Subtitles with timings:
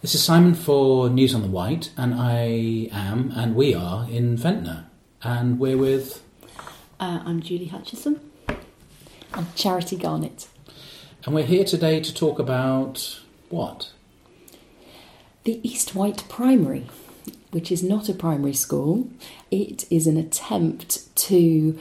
[0.00, 4.36] This is Simon for News on the Wight, and I am, and we are in
[4.36, 4.86] Ventnor,
[5.24, 6.22] and we're with.
[7.00, 8.20] Uh, I'm Julie Hutchison.
[9.34, 10.46] I'm Charity Garnett.
[11.24, 13.90] And we're here today to talk about what?
[15.42, 16.86] The East Wight Primary,
[17.50, 19.10] which is not a primary school,
[19.50, 21.76] it is an attempt to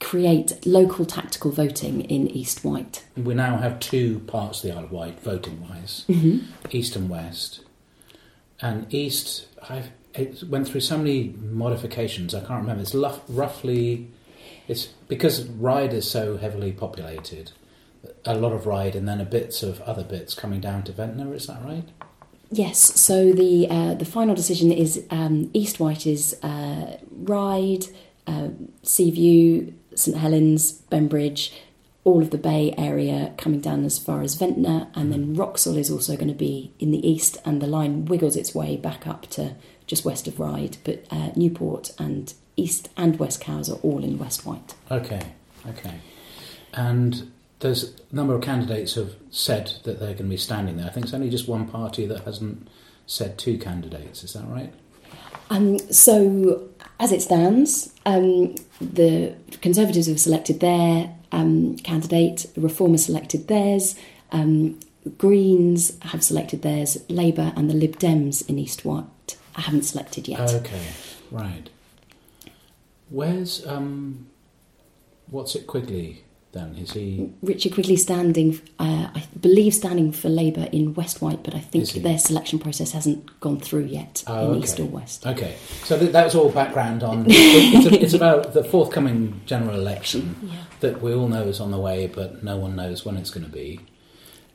[0.00, 3.06] create local tactical voting in East Wight.
[3.16, 6.04] We now have two parts of the Isle of Wight, voting wise
[6.70, 7.60] East and West.
[8.60, 12.82] And East, I've, it went through so many modifications, I can't remember.
[12.82, 14.08] It's luff, roughly.
[14.68, 17.52] It's because Ryde is so heavily populated,
[18.24, 21.34] a lot of Ryde and then a bits of other bits coming down to Ventnor,
[21.34, 21.88] is that right?
[22.50, 27.86] Yes, so the uh, the final decision is um, East Wight is uh, Ryde,
[28.26, 28.48] uh,
[28.82, 31.52] Seaview, St Helens, Bembridge,
[32.04, 35.90] all of the Bay area coming down as far as Ventnor, and then Wroxall is
[35.90, 39.26] also going to be in the east, and the line wiggles its way back up
[39.30, 44.04] to just west of Ryde, but uh, Newport and East and West Cowes are all
[44.04, 44.74] in West Wight.
[44.90, 45.22] Okay,
[45.68, 45.94] okay.
[46.74, 50.86] And there's a number of candidates have said that they're going to be standing there.
[50.86, 52.68] I think it's only just one party that hasn't
[53.06, 54.22] said two candidates.
[54.22, 54.72] Is that right?
[55.50, 63.04] Um, so, as it stands, um, the Conservatives have selected their um, candidate, the Reformers
[63.04, 63.94] selected theirs,
[64.32, 64.78] um,
[65.18, 70.52] Greens have selected theirs, Labour and the Lib Dems in East Wight haven't selected yet.
[70.52, 70.82] Okay,
[71.30, 71.68] right.
[73.08, 74.26] Where's um,
[75.30, 76.74] what's it Quigley then?
[76.76, 77.30] Is he?
[77.42, 81.88] Richard Quigley standing, uh, I believe, standing for Labour in West Wight, but I think
[82.02, 84.58] their selection process hasn't gone through yet Oh, in okay.
[84.64, 85.26] East or West.
[85.26, 87.24] Okay, so th- that's all background on.
[87.28, 90.54] it's, it's about the forthcoming general election Yeah.
[90.80, 93.44] that we all know is on the way, but no one knows when it's going
[93.46, 93.80] to be.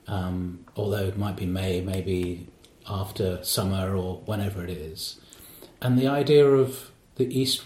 [0.07, 2.47] Um, although it might be May, maybe
[2.89, 5.19] after summer or whenever it is.
[5.81, 7.61] And the idea of the East,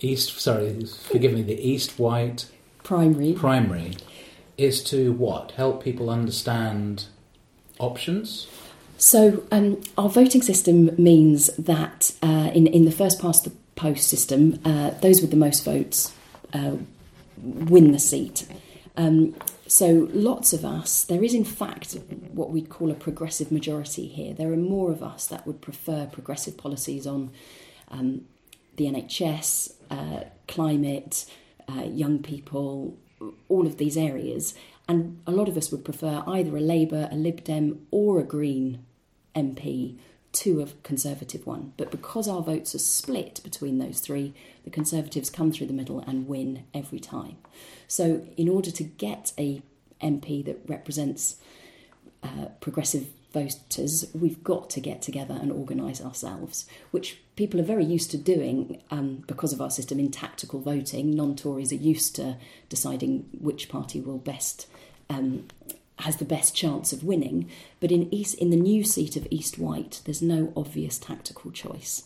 [0.00, 2.46] East, sorry, forgive me, the East Wight
[2.92, 3.32] Primary.
[3.32, 3.96] primary
[4.58, 5.52] is to what?
[5.52, 7.06] Help people understand
[7.78, 8.46] options?
[8.98, 14.10] So, um, our voting system means that uh, in, in the first past the post
[14.10, 16.12] system, uh, those with the most votes
[16.52, 16.76] uh,
[17.42, 18.46] win the seat.
[18.98, 19.36] Um,
[19.66, 21.96] so, lots of us, there is in fact
[22.32, 24.34] what we'd call a progressive majority here.
[24.34, 27.30] There are more of us that would prefer progressive policies on
[27.88, 28.26] um,
[28.76, 31.24] the NHS, uh, climate,
[31.76, 32.96] uh, young people,
[33.48, 34.54] all of these areas.
[34.88, 38.24] And a lot of us would prefer either a Labour, a Lib Dem, or a
[38.24, 38.84] Green
[39.34, 39.96] MP
[40.32, 41.72] to a Conservative one.
[41.76, 44.34] But because our votes are split between those three,
[44.64, 47.36] the Conservatives come through the middle and win every time.
[47.86, 49.62] So, in order to get a
[50.02, 51.36] MP that represents
[52.22, 57.84] uh, progressive voters, we've got to get together and organise ourselves, which people are very
[57.84, 61.14] used to doing um, because of our system in tactical voting.
[61.14, 62.36] Non Tories are used to
[62.68, 64.66] deciding which party will best.
[65.10, 65.48] Um,
[65.98, 67.48] has the best chance of winning,
[67.78, 72.04] but in East, in the new seat of East Wight, there's no obvious tactical choice,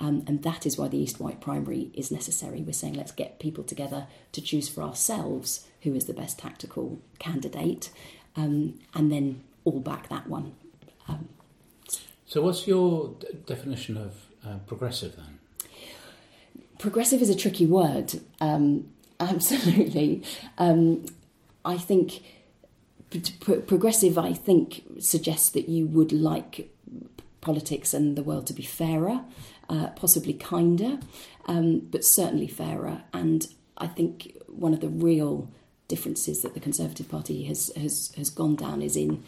[0.00, 2.60] um, and that is why the East Wight primary is necessary.
[2.60, 7.00] We're saying let's get people together to choose for ourselves who is the best tactical
[7.18, 7.90] candidate,
[8.36, 10.54] um, and then all back that one.
[11.08, 11.28] Um,
[12.26, 14.12] So, what's your d- definition of
[14.46, 15.38] uh, progressive then?
[16.78, 18.20] progressive is a tricky word.
[18.40, 18.88] Um,
[19.20, 20.22] absolutely.
[20.58, 21.06] Um,
[21.64, 22.22] I think
[23.66, 26.70] progressive, I think, suggests that you would like
[27.40, 29.22] politics and the world to be fairer,
[29.68, 30.98] uh, possibly kinder,
[31.46, 33.02] um, but certainly fairer.
[33.12, 35.48] And I think one of the real
[35.88, 39.24] differences that the Conservative Party has, has, has gone down is in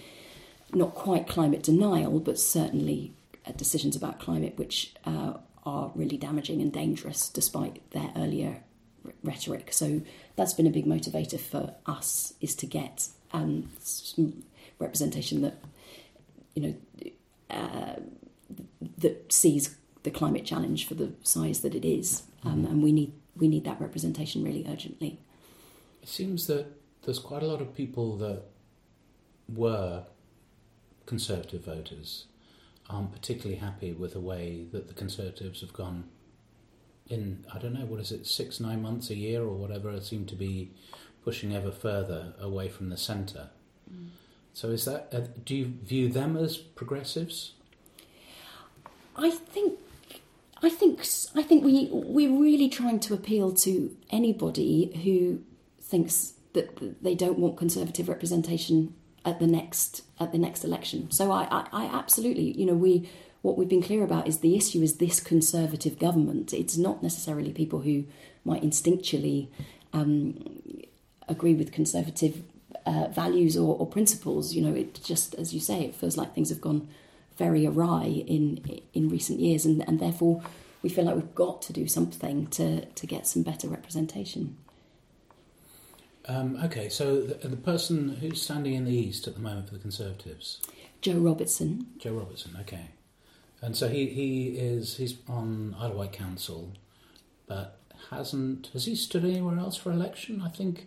[0.75, 3.13] not quite climate denial, but certainly
[3.47, 8.63] uh, decisions about climate which uh, are really damaging and dangerous despite their earlier
[9.05, 9.73] r- rhetoric.
[9.73, 10.03] So
[10.37, 14.45] that's been a big motivator for us is to get um, some
[14.79, 15.59] representation that
[16.55, 16.75] you know
[17.51, 18.01] uh,
[18.99, 23.13] that sees the climate challenge for the size that it is, um, and we need
[23.37, 25.19] we need that representation really urgently.
[26.03, 26.67] It seems that
[27.03, 28.43] there's quite a lot of people that
[29.49, 30.05] were
[31.11, 32.27] Conservative voters
[32.89, 36.05] aren't particularly happy with the way that the Conservatives have gone
[37.09, 40.25] in, I don't know, what is it, six, nine months, a year, or whatever, seem
[40.27, 40.71] to be
[41.25, 43.49] pushing ever further away from the centre.
[44.53, 47.55] So, is that, uh, do you view them as progressives?
[49.17, 49.81] I think
[50.63, 51.01] I think
[51.35, 55.43] I think we we're really trying to appeal to anybody who
[55.83, 61.11] thinks that they don't want conservative representation at the next at the next election.
[61.11, 63.09] So I, I, I absolutely, you know, we
[63.43, 66.53] what we've been clear about is the issue is this conservative government.
[66.53, 68.05] It's not necessarily people who
[68.45, 69.49] might instinctually
[69.93, 70.83] um,
[71.29, 72.43] agree with conservative
[72.87, 74.55] uh, values or, or, principles.
[74.55, 76.89] You know, it just, as you say, it feels like things have gone
[77.37, 80.43] very awry in in recent years, and, and therefore
[80.83, 84.57] we feel like we've got to do something to to get some better representation.
[86.31, 89.75] Um, okay, so the, the, person who's standing in the east at the moment for
[89.75, 90.61] the Conservatives,
[91.01, 91.89] Joe Robertson.
[91.99, 92.91] Joe Robertson, okay,
[93.61, 96.73] and so he he is he's on Isle of Wight Council,
[97.49, 97.81] but
[98.11, 100.41] hasn't has he stood anywhere else for election?
[100.41, 100.87] I think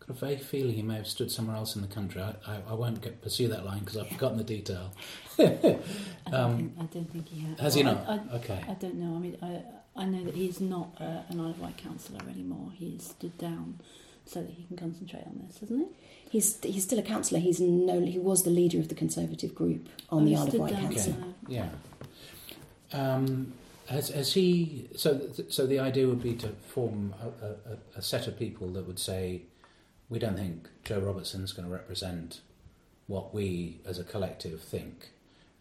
[0.00, 2.20] got a vague feeling he may have stood somewhere else in the country.
[2.20, 4.92] I, I, I won't get, pursue that line because I've forgotten the detail.
[5.38, 7.60] I, don't um, think, I, don't think, he has.
[7.60, 8.04] Has he not?
[8.06, 8.62] I, okay.
[8.68, 9.16] I don't know.
[9.16, 12.72] I mean, I, I know that he's not uh, an Isle of Wight councillor anymore.
[12.74, 13.78] He's stood down
[14.24, 15.96] so that he can concentrate on this, hasn't he?
[16.30, 17.40] He's he's still a councillor.
[17.40, 20.74] He's no he was the leader of the Conservative group on the Isle of Wight
[20.74, 21.12] Council.
[21.12, 21.32] Okay.
[21.48, 21.68] Yeah.
[22.92, 23.52] Um,
[23.86, 24.88] has, has he?
[24.96, 28.86] So so the idea would be to form a, a, a set of people that
[28.86, 29.42] would say,
[30.08, 32.40] we don't think Joe Robertson's going to represent
[33.06, 35.10] what we as a collective think.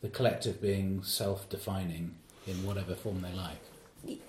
[0.02, 2.16] The collective being self-defining
[2.48, 4.20] in whatever form they like.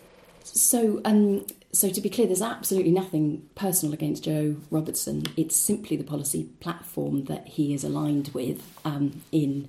[0.45, 5.25] So, um, so to be clear, there's absolutely nothing personal against Joe Robertson.
[5.37, 9.69] It's simply the policy platform that he is aligned with um, in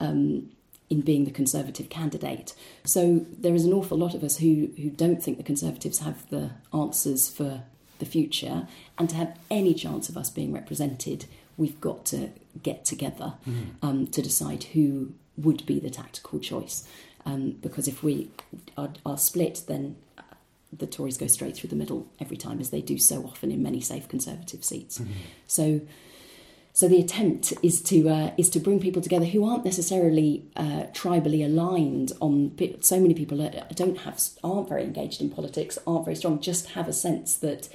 [0.00, 0.50] um,
[0.90, 2.54] in being the Conservative candidate.
[2.84, 6.28] So there is an awful lot of us who who don't think the Conservatives have
[6.28, 7.62] the answers for
[8.00, 8.66] the future,
[8.98, 11.26] and to have any chance of us being represented,
[11.56, 12.30] we've got to
[12.64, 13.66] get together mm.
[13.80, 16.86] um, to decide who would be the tactical choice.
[17.26, 18.30] Um, because if we
[18.76, 19.96] are, are split, then
[20.78, 23.62] the Tories go straight through the middle every time, as they do so often in
[23.62, 24.98] many safe Conservative seats.
[24.98, 25.12] Mm-hmm.
[25.46, 25.80] So,
[26.72, 30.84] so the attempt is to uh, is to bring people together who aren't necessarily uh,
[30.92, 32.12] tribally aligned.
[32.20, 33.38] On so many people
[33.74, 36.40] don't have aren't very engaged in politics, aren't very strong.
[36.40, 37.68] Just have a sense that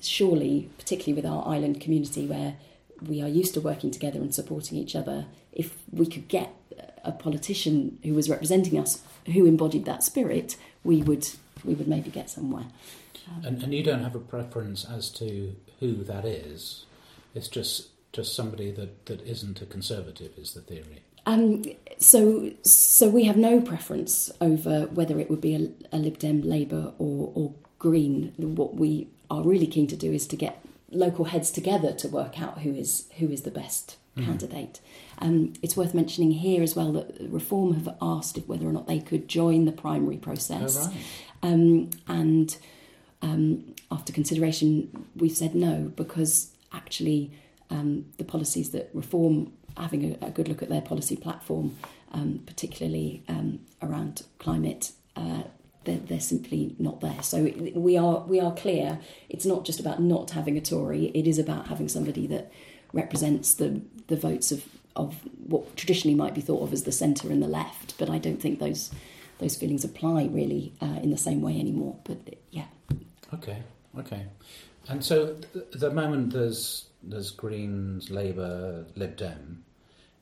[0.00, 2.56] surely, particularly with our island community where
[3.06, 6.54] we are used to working together and supporting each other, if we could get
[7.04, 11.28] a politician who was representing us who embodied that spirit, we would
[11.64, 12.66] we would maybe get somewhere.
[13.28, 16.84] Um, and, and you don't have a preference as to who that is.
[17.34, 21.02] It's just just somebody that, that isn't a conservative is the theory.
[21.26, 21.62] Um,
[21.98, 26.42] so so we have no preference over whether it would be a, a Lib Dem,
[26.42, 28.32] Labour, or, or Green.
[28.36, 32.40] What we are really keen to do is to get local heads together to work
[32.40, 34.24] out who is who is the best mm.
[34.24, 34.80] candidate.
[35.18, 39.00] Um, it's worth mentioning here as well that Reform have asked whether or not they
[39.00, 40.78] could join the primary process.
[40.78, 40.96] Oh, right.
[41.42, 42.56] Um, and
[43.22, 47.32] um, after consideration, we've said no because actually
[47.70, 51.76] um, the policies that Reform, having a, a, good look at their policy platform,
[52.12, 55.42] um, particularly um, around climate, uh,
[55.84, 57.22] they're, they're, simply not there.
[57.22, 58.98] So we are we are clear.
[59.28, 61.06] It's not just about not having a Tory.
[61.14, 62.52] It is about having somebody that
[62.92, 64.64] represents the the votes of
[64.96, 67.96] of what traditionally might be thought of as the centre and the left.
[67.98, 68.90] But I don't think those
[69.40, 71.96] those feelings apply really uh, in the same way anymore.
[72.04, 72.18] But
[72.50, 72.66] yeah.
[73.34, 73.62] Okay.
[73.98, 74.26] Okay.
[74.88, 75.36] And so
[75.72, 79.64] the moment there's there's Greens, Labour, Lib Dem,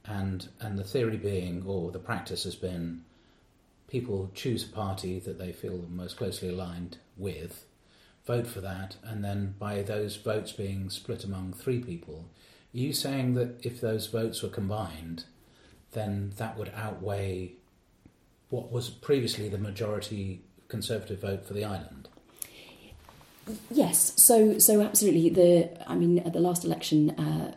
[0.04, 3.02] and and the theory being, or the practice has been,
[3.88, 7.66] people choose a party that they feel most closely aligned with,
[8.26, 12.28] vote for that, and then by those votes being split among three people,
[12.74, 15.24] are you saying that if those votes were combined,
[15.92, 17.52] then that would outweigh
[18.50, 22.08] what was previously the majority Conservative vote for the island?
[23.70, 25.30] Yes, so so absolutely.
[25.30, 27.54] The I mean, at the last election, uh,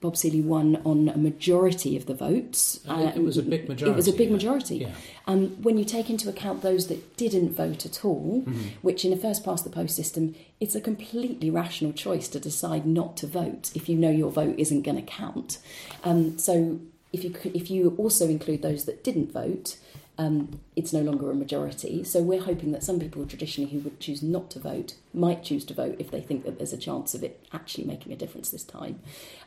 [0.00, 2.80] Bob Seely won on a majority of the votes.
[2.88, 3.92] Uh, it was a big majority.
[3.92, 4.78] It was a big majority.
[4.78, 4.90] Yeah.
[5.28, 8.68] Um, when you take into account those that didn't vote at all, mm-hmm.
[8.82, 12.84] which in a first past the post system, it's a completely rational choice to decide
[12.84, 15.58] not to vote if you know your vote isn't going to count.
[16.02, 16.80] Um, so
[17.12, 19.76] if you if you also include those that didn't vote,
[20.18, 22.04] um, it's no longer a majority.
[22.04, 25.64] So we're hoping that some people traditionally who would choose not to vote might choose
[25.66, 28.50] to vote if they think that there's a chance of it actually making a difference
[28.50, 29.00] this time.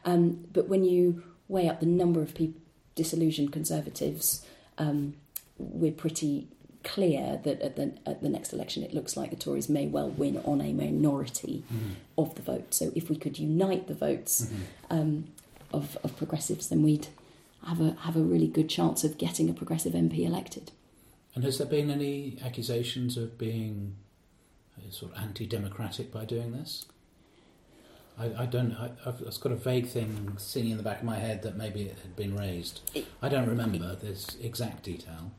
[0.04, 2.62] Um, but when you weigh up the number of people,
[2.96, 4.46] disillusioned Conservatives,
[4.78, 5.16] um,
[5.58, 6.48] we're pretty
[6.84, 10.10] clear that at the, at the next election it looks like the Tories may well
[10.10, 11.94] win on a minority mm-hmm.
[12.18, 12.74] of the vote.
[12.74, 14.64] So if we could unite the votes mm-hmm.
[14.90, 15.26] Um,
[15.74, 17.08] of, of progressives, then we'd
[17.66, 20.72] have a have a really good chance of getting a progressive MP elected.
[21.34, 23.96] And has there been any accusations of being
[24.78, 26.86] uh, sort of anti-democratic by doing this?
[28.18, 28.72] I, I don't.
[28.74, 31.58] I, I've, I've got a vague thing singing in the back of my head that
[31.58, 32.80] maybe it had been raised.
[32.94, 35.32] It- I don't remember this exact detail.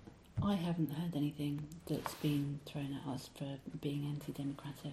[0.43, 4.93] I haven't heard anything that's been thrown at us for being anti-democratic.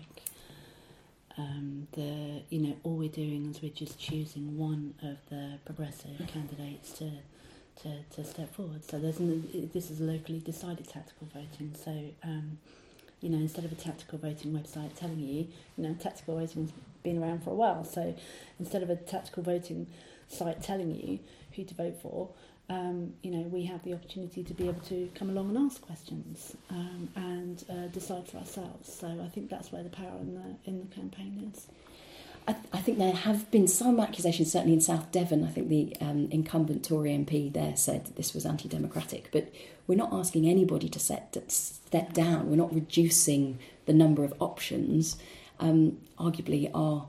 [1.38, 6.18] Um, the you know all we're doing is we're just choosing one of the progressive
[6.28, 7.10] candidates to
[7.82, 8.84] to, to step forward.
[8.88, 11.74] So there's an, this is locally decided tactical voting.
[11.84, 11.92] So
[12.24, 12.60] um,
[13.22, 15.48] you know instead of a tactical voting website telling you
[15.78, 16.72] you know tactical voting's
[17.02, 17.84] been around for a while.
[17.84, 18.16] So
[18.60, 19.88] instead of a tactical voting
[20.28, 21.20] site telling you
[21.56, 22.30] who to vote for,
[22.70, 25.82] um, you know, we have the opportunity to be able to come along and ask
[25.82, 28.94] questions um, and uh, decide for ourselves.
[28.94, 31.68] So I think that's where the power in the in the campaign is.
[32.48, 35.44] I, I think there have been some accusations, certainly in South Devon.
[35.44, 39.52] I think the um, incumbent Tory MP there said this was anti democratic, but
[39.88, 42.50] we're not asking anybody to set, step down.
[42.50, 45.18] We're not reducing the number of options.
[45.60, 47.08] Um, arguably, our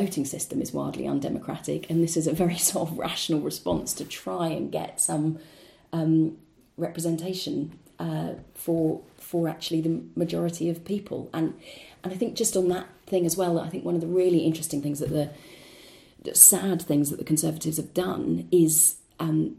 [0.00, 4.04] voting system is wildly undemocratic, and this is a very sort of rational response to
[4.04, 5.38] try and get some
[5.92, 6.36] um,
[6.76, 11.28] representation uh, for for actually the majority of people.
[11.34, 11.54] And
[12.02, 14.40] and I think just on that thing as well, I think one of the really
[14.40, 15.30] interesting things that the,
[16.22, 19.56] the sad things that the Conservatives have done is um,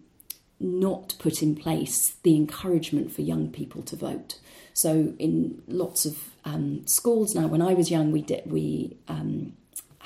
[0.60, 4.40] not put in place the encouragement for young people to vote.
[4.74, 6.16] So in lots of
[6.46, 9.54] um, schools now, when I was young, we did we um,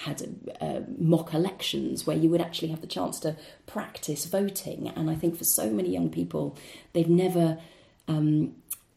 [0.06, 4.92] had uh, mock elections where you would actually have the chance to practice voting.
[4.96, 6.58] And I think for so many young people,
[6.94, 7.60] they've never
[8.08, 8.56] um,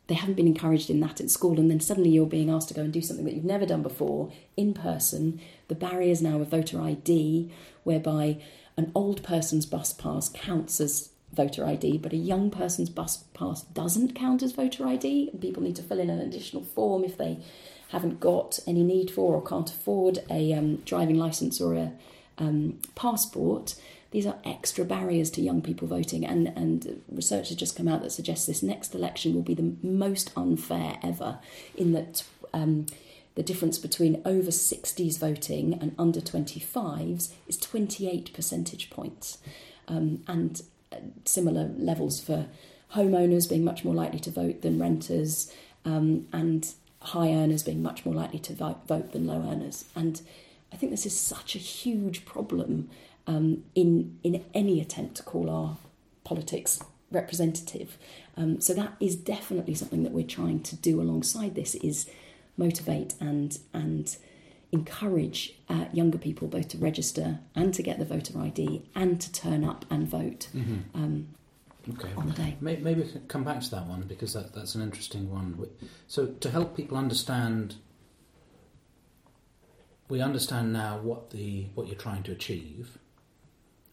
[0.09, 2.75] they haven't been encouraged in that at school, and then suddenly you're being asked to
[2.75, 5.41] go and do something that you've never done before in person.
[5.69, 7.51] The barriers now of voter ID,
[7.83, 8.39] whereby
[8.77, 13.63] an old person's bus pass counts as voter ID, but a young person's bus pass
[13.63, 15.31] doesn't count as voter ID.
[15.33, 17.39] And people need to fill in an additional form if they
[17.89, 21.93] haven't got any need for or can't afford a um, driving license or a
[22.39, 23.75] um, passport.
[24.11, 28.03] These are extra barriers to young people voting, and, and research has just come out
[28.03, 31.39] that suggests this next election will be the most unfair ever,
[31.77, 32.87] in that um,
[33.35, 39.39] the difference between over 60s voting and under 25s is 28 percentage points.
[39.89, 42.47] Um, and uh, similar levels for
[42.95, 45.53] homeowners being much more likely to vote than renters,
[45.85, 46.73] um, and
[47.07, 49.85] high earners being much more likely to vote, than low earners.
[49.95, 50.21] And
[50.73, 52.89] I think this is such a huge problem
[53.27, 55.77] um, in in any attempt to call our
[56.25, 57.97] politics representative.
[58.37, 62.09] Um, so that is definitely something that we're trying to do alongside this is
[62.57, 64.17] motivate and and
[64.73, 69.33] encourage uh, younger people both to register and to get the voter ID and to
[69.33, 70.79] turn up and vote Mm-hmm.
[70.95, 71.29] um,
[71.89, 72.33] Okay.
[72.35, 72.57] day.
[72.61, 75.69] May- Maybe we can come back to that one because that, that's an interesting one.
[76.09, 77.77] So, to help people understand,
[80.09, 82.99] we understand now what the what you're trying to achieve.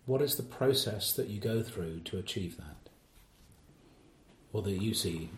[0.05, 2.89] What is the process that you go through to achieve that,
[4.51, 5.29] or that you see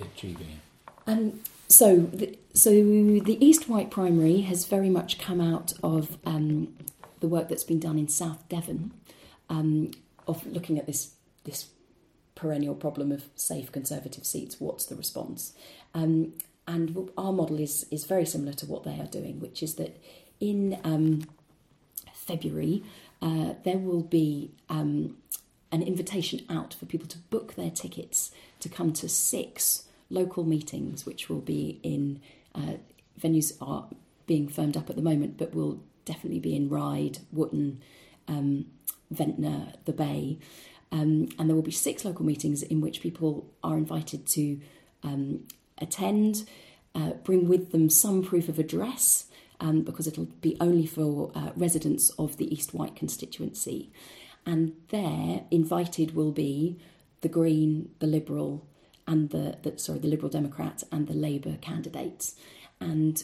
[0.00, 1.10] achieving it?
[1.10, 6.72] Um, so, the, so the East Wight Primary has very much come out of um,
[7.18, 8.92] the work that's been done in South Devon,
[9.48, 9.90] um,
[10.28, 11.14] of looking at this
[11.44, 11.70] this
[12.42, 14.54] perennial problem of safe Conservative seats.
[14.58, 15.52] What's the response?
[15.94, 16.32] Um,
[16.66, 19.92] and our model is is very similar to what they are doing, which is that
[20.40, 21.22] in um,
[22.12, 22.82] February
[23.20, 25.16] uh, there will be um,
[25.70, 31.06] an invitation out for people to book their tickets to come to six local meetings,
[31.06, 32.20] which will be in
[32.54, 32.74] uh,
[33.20, 33.86] venues are
[34.26, 37.80] being firmed up at the moment, but will definitely be in Ryde, Wootton,
[38.28, 38.66] um,
[39.10, 40.38] Ventnor, the Bay.
[40.92, 44.60] Um, and there will be six local meetings in which people are invited to
[45.02, 46.46] um, attend,
[46.94, 49.26] uh, bring with them some proof of address,
[49.58, 53.90] um, because it'll be only for uh, residents of the East Wight constituency.
[54.44, 56.78] And there, invited will be
[57.22, 58.66] the Green, the Liberal,
[59.06, 62.34] and the, the sorry, the Liberal Democrat and the Labour candidates.
[62.80, 63.22] And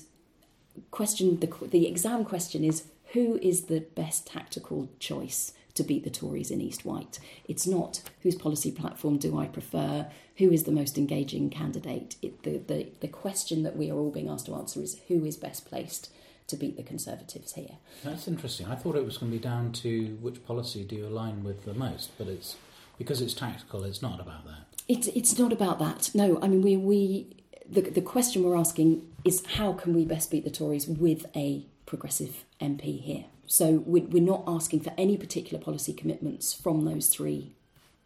[0.91, 6.11] question the the exam question is who is the best tactical choice to beat the
[6.11, 7.19] Tories in East Wight?
[7.49, 10.07] It's not whose policy platform do I prefer,
[10.37, 12.17] who is the most engaging candidate.
[12.21, 15.25] It, the, the the question that we are all being asked to answer is who
[15.25, 16.11] is best placed
[16.49, 17.77] to beat the Conservatives here.
[18.05, 18.67] That's interesting.
[18.67, 21.65] I thought it was going to be down to which policy do you align with
[21.65, 22.57] the most, but it's
[22.97, 23.85] because it's tactical.
[23.85, 24.67] It's not about that.
[24.89, 26.11] It's it's not about that.
[26.15, 27.37] No, I mean we we
[27.69, 31.67] the the question we're asking is how can we best beat the Tories with a
[31.87, 33.25] progressive MP here.
[33.49, 37.53] So we- we're not asking for any particular policy commitments from those three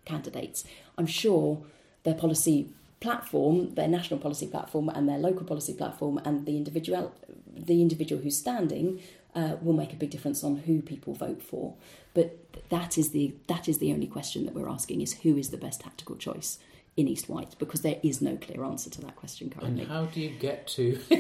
[0.04, 0.64] candidates.
[0.96, 1.64] I'm sure
[2.04, 2.68] their policy
[3.00, 7.12] platform, their national policy platform, and their local policy platform, and the individual
[7.54, 9.00] the individual who's standing
[9.34, 11.74] uh, will make a big difference on who people vote for.
[12.14, 12.38] But
[12.70, 15.56] that is the that is the only question that we're asking: is who is the
[15.56, 16.58] best tactical choice
[16.96, 17.54] in East Wight?
[17.58, 19.82] Because there is no clear answer to that question currently.
[19.82, 20.98] And how do you get to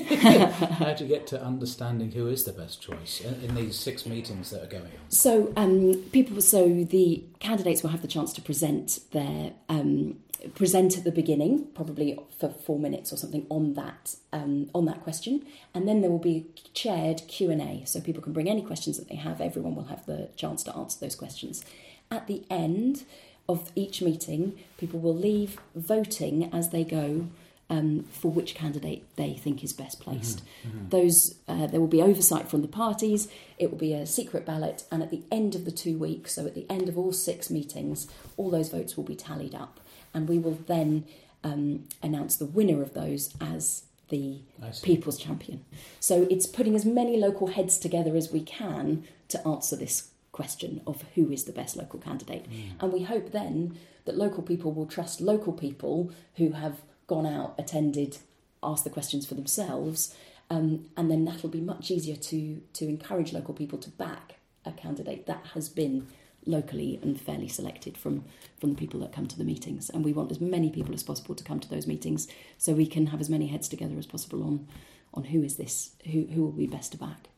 [0.78, 4.04] how do you get to understanding who is the best choice in, in these six
[4.06, 5.10] meetings that are going on?
[5.10, 10.18] So um, people, so the candidates will have the chance to present their um,
[10.54, 15.02] present at the beginning, probably for four minutes or something on that um, on that
[15.02, 18.48] question, and then there will be a chaired Q and A, so people can bring
[18.48, 19.40] any questions that they have.
[19.40, 21.64] Everyone will have the chance to answer those questions.
[22.10, 23.04] At the end
[23.52, 27.28] of each meeting, people will leave voting as they go.
[27.70, 30.42] Um, for which candidate they think is best placed.
[30.66, 30.90] Mm-hmm.
[30.90, 33.28] Those uh, there will be oversight from the parties.
[33.56, 36.44] It will be a secret ballot, and at the end of the two weeks, so
[36.44, 39.80] at the end of all six meetings, all those votes will be tallied up
[40.14, 41.04] and we will then
[41.44, 44.40] um, announce the winner of those as the
[44.82, 45.64] people's champion.
[46.00, 50.80] So it's putting as many local heads together as we can to answer this question
[50.86, 52.50] of who is the best local candidate.
[52.50, 52.62] Mm.
[52.80, 57.54] And we hope then that local people will trust local people who have gone out,
[57.58, 58.18] attended,
[58.62, 60.14] asked the questions for themselves,
[60.50, 64.72] um, and then that'll be much easier to to encourage local people to back a
[64.72, 66.06] candidate that has been
[66.44, 68.24] locally and fairly selected from
[68.58, 71.02] from the people that come to the meetings and we want as many people as
[71.02, 74.06] possible to come to those meetings so we can have as many heads together as
[74.06, 74.66] possible on
[75.14, 77.28] on who is this who who will be best to back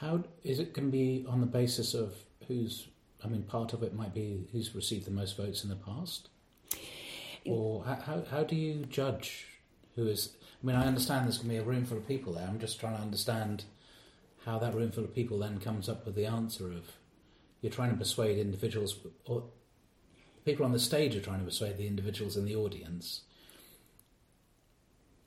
[0.00, 2.14] how is it going to be on the basis of
[2.48, 2.88] who's
[3.24, 6.28] i mean part of it might be who's received the most votes in the past
[7.46, 9.46] or how how do you judge
[9.96, 10.30] who is
[10.62, 12.58] i mean i understand there's going to be a room full of people there i'm
[12.58, 13.64] just trying to understand
[14.46, 16.84] how that room full of people then comes up with the answer of
[17.60, 19.44] you're trying to persuade individuals, or
[20.44, 23.22] people on the stage are trying to persuade the individuals in the audience.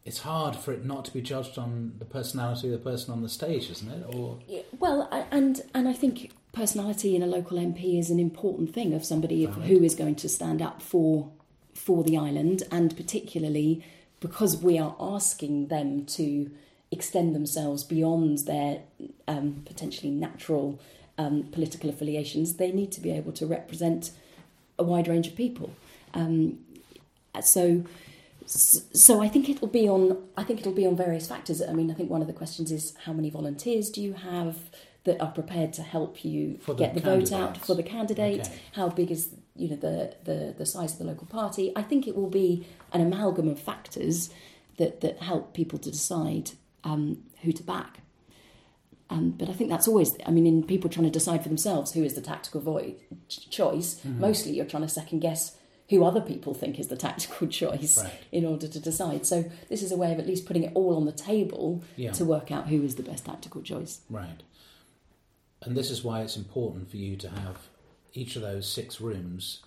[0.05, 3.21] It's hard for it not to be judged on the personality of the person on
[3.21, 4.15] the stage, isn't it?
[4.15, 4.39] Or
[4.79, 9.05] well, and and I think personality in a local MP is an important thing of
[9.05, 9.55] somebody right.
[9.65, 11.31] who is going to stand up for
[11.73, 13.83] for the island, and particularly
[14.19, 16.49] because we are asking them to
[16.91, 18.81] extend themselves beyond their
[19.27, 20.79] um, potentially natural
[21.17, 24.11] um, political affiliations, they need to be able to represent
[24.79, 25.73] a wide range of people.
[26.13, 26.59] Um,
[27.41, 27.83] so,
[28.45, 30.17] so I think it'll be on.
[30.37, 31.61] I think it'll be on various factors.
[31.61, 34.57] I mean, I think one of the questions is how many volunteers do you have
[35.05, 38.41] that are prepared to help you for get the, the vote out for the candidate?
[38.41, 38.59] Okay.
[38.73, 41.71] How big is you know the, the the size of the local party?
[41.75, 44.29] I think it will be an amalgam of factors
[44.77, 46.51] that that help people to decide
[46.83, 47.99] um, who to back.
[49.09, 51.93] Um, but I think that's always, I mean, in people trying to decide for themselves
[51.93, 52.95] who is the tactical voice,
[53.27, 54.19] choice, mm-hmm.
[54.19, 55.55] mostly you're trying to second guess
[55.93, 58.13] who other people think is the tactical choice right.
[58.31, 59.25] in order to decide.
[59.27, 62.11] So this is a way of at least putting it all on the table yeah.
[62.13, 64.01] to work out who is the best tactical choice.
[64.09, 64.41] Right.
[65.61, 67.57] And this is why it's important for you to have
[68.13, 69.61] each of those six rooms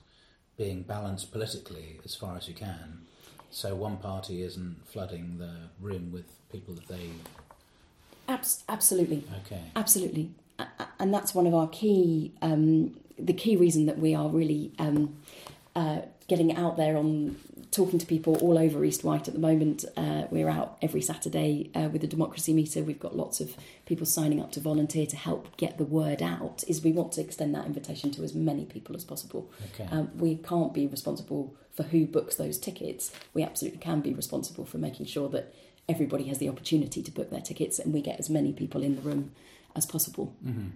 [0.56, 3.02] being balanced politically as far as you can.
[3.50, 7.10] So one party isn't flooding the room with people that they
[8.28, 9.22] Abs- absolutely.
[9.46, 9.60] Okay.
[9.76, 10.30] Absolutely.
[10.98, 15.14] And that's one of our key, um, the key reason that we are really um,
[15.76, 17.36] uh, getting out there on
[17.70, 19.84] talking to people all over East Wight at the moment.
[19.96, 22.82] Uh, we're out every Saturday uh, with the democracy meter.
[22.82, 26.64] We've got lots of people signing up to volunteer to help get the word out.
[26.66, 29.52] Is we want to extend that invitation to as many people as possible.
[29.74, 29.86] Okay.
[29.92, 33.12] Um, we can't be responsible for who books those tickets.
[33.34, 35.54] We absolutely can be responsible for making sure that
[35.88, 38.96] everybody has the opportunity to book their tickets and we get as many people in
[38.96, 39.32] the room
[39.76, 40.34] as possible.
[40.44, 40.68] Mm-hmm.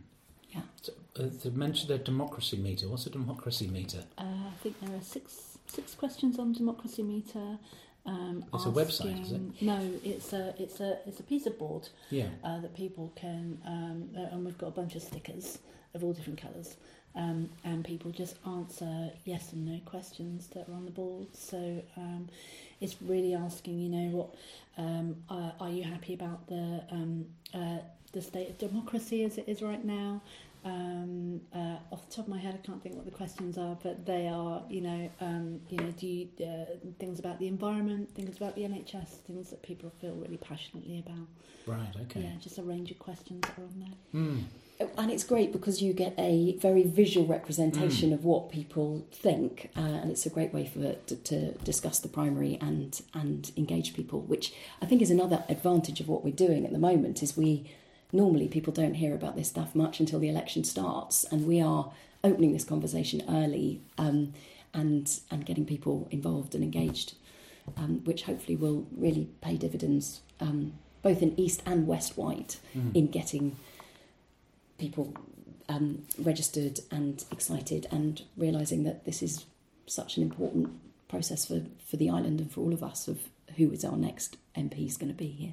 [0.53, 0.61] Yeah.
[0.83, 4.05] So, uh, to mention the democracy meter, what's a democracy meter?
[4.19, 7.59] Uh, I think there are six six questions on democracy meter.
[8.07, 9.41] Um, it's asking, a website, is it?
[9.63, 11.89] No, it's a it's a it's a piece of board.
[12.11, 12.29] Yeah.
[12.43, 15.59] Uh, that people can, um, uh, and we've got a bunch of stickers
[15.95, 16.77] of all different colours,
[17.15, 21.27] um, and people just answer yes and no questions that are on the board.
[21.35, 22.29] So um,
[22.81, 24.35] it's really asking, you know, what
[24.79, 27.79] um, uh, are you happy about the um, uh,
[28.13, 30.21] the state of democracy as it is right now?
[30.63, 33.79] Um, uh, off the top of my head, I can't think what the questions are,
[33.83, 36.67] but they are, you know, um, you know, do you, uh,
[36.99, 41.27] things about the environment, things about the NHS, things that people feel really passionately about.
[41.67, 41.95] Right.
[42.03, 42.21] Okay.
[42.21, 44.21] Yeah, just a range of questions that are on there.
[44.23, 44.45] Mm.
[44.99, 48.15] And it's great because you get a very visual representation Mm.
[48.15, 52.09] of what people think, uh, and it's a great way for to, to discuss the
[52.09, 54.21] primary and and engage people.
[54.23, 57.23] Which I think is another advantage of what we're doing at the moment.
[57.23, 57.71] Is we
[58.13, 61.93] normally people don't hear about this stuff much until the election starts, and we are
[62.23, 64.33] opening this conversation early um,
[64.75, 67.15] and and getting people involved and engaged,
[67.77, 72.95] um, which hopefully will really pay dividends um, both in East and West Wight Mm.
[72.95, 73.57] in getting
[74.79, 75.15] people
[75.69, 79.45] um, registered and excited and realising that this is
[79.87, 80.71] such an important
[81.09, 83.19] process for, for the island and for all of us of
[83.57, 85.53] who is our next MP is going to be here.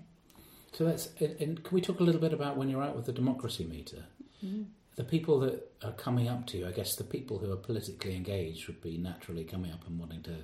[0.77, 1.09] So let's.
[1.19, 4.03] And can we talk a little bit about when you're out with the democracy meter?
[4.45, 4.65] Mm.
[4.95, 8.15] The people that are coming up to you, I guess the people who are politically
[8.15, 10.35] engaged would be naturally coming up and wanting to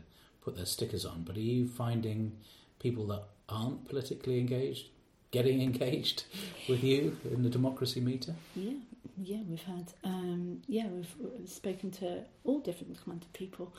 [0.42, 1.24] put their stickers on.
[1.24, 2.38] But are you finding
[2.80, 4.88] people that aren't politically engaged
[5.30, 6.24] getting engaged
[6.68, 8.34] with you in the democracy meter?
[8.56, 8.74] Yeah,
[9.22, 13.72] yeah, we've had um, yeah we've, we've spoken to all different kinds of people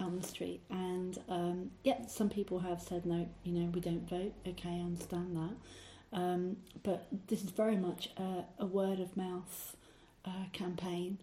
[0.00, 4.08] on the street, and um, yeah, some people have said no, you know, we don't
[4.10, 4.32] vote.
[4.44, 5.54] Okay, I understand that,
[6.12, 9.76] um, but this is very much a, a word of mouth
[10.24, 11.18] uh, campaign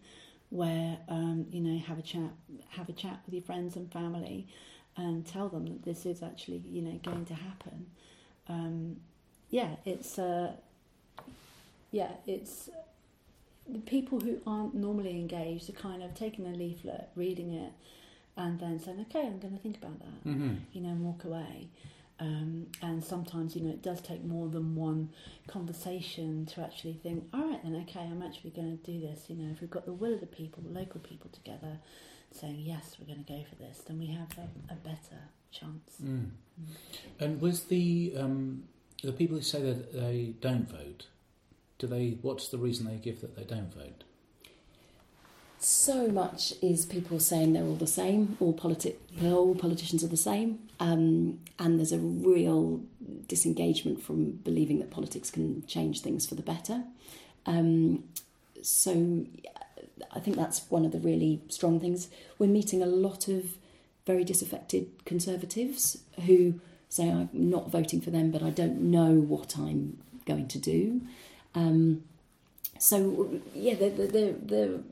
[0.50, 2.30] where um, you know have a chat,
[2.70, 4.46] have a chat with your friends and family,
[4.96, 7.86] and tell them that this is actually you know going to happen.
[8.48, 8.96] Um,
[9.50, 10.52] yeah, it's uh,
[11.90, 12.70] yeah, it's
[13.68, 17.72] the people who aren't normally engaged are kind of taking a leaflet, reading it,
[18.36, 20.54] and then saying, "Okay, I'm going to think about that," Mm-hmm.
[20.72, 21.68] you know, and walk away.
[22.20, 25.10] Um, and sometimes, you know, it does take more than one
[25.46, 29.26] conversation to actually think, all right, then, okay, I'm actually going to do this.
[29.28, 31.78] You know, if we've got the will of the people, the local people together
[32.32, 35.96] saying, yes, we're going to go for this, then we have a, a better chance.
[36.02, 36.30] Mm.
[37.20, 38.64] And was the um,
[39.02, 41.06] the people who say that they don't vote?
[41.78, 42.18] Do they?
[42.20, 44.04] What's the reason they give that they don't vote?
[45.60, 50.16] So much is people saying they're all the same, all, politi- all politicians are the
[50.16, 52.80] same, um, and there's a real
[53.26, 56.84] disengagement from believing that politics can change things for the better.
[57.44, 58.04] Um,
[58.62, 59.26] so
[60.12, 62.08] I think that's one of the really strong things.
[62.38, 63.56] We're meeting a lot of
[64.06, 69.58] very disaffected conservatives who say, I'm not voting for them, but I don't know what
[69.58, 71.02] I'm going to do.
[71.54, 72.04] Um,
[72.78, 74.82] so, yeah, the, the, the,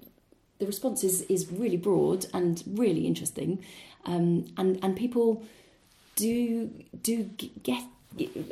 [0.59, 3.63] the response is, is really broad and really interesting,
[4.05, 5.43] um, and and people
[6.15, 6.71] do
[7.03, 7.31] do
[7.63, 7.85] get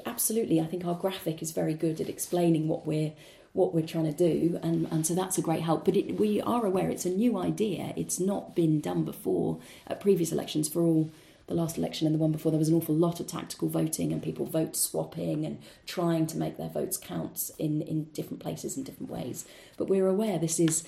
[0.07, 0.61] absolutely.
[0.61, 3.13] I think our graphic is very good at explaining what we're
[3.53, 5.85] what we're trying to do, and, and so that's a great help.
[5.85, 7.93] But it, we are aware it's a new idea.
[7.97, 10.69] It's not been done before at previous elections.
[10.69, 11.11] For all
[11.47, 14.13] the last election and the one before, there was an awful lot of tactical voting
[14.13, 18.77] and people vote swapping and trying to make their votes count in in different places
[18.77, 19.47] in different ways.
[19.77, 20.85] But we're aware this is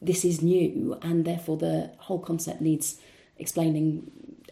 [0.00, 3.00] this is new, and therefore the whole concept needs
[3.38, 4.10] explaining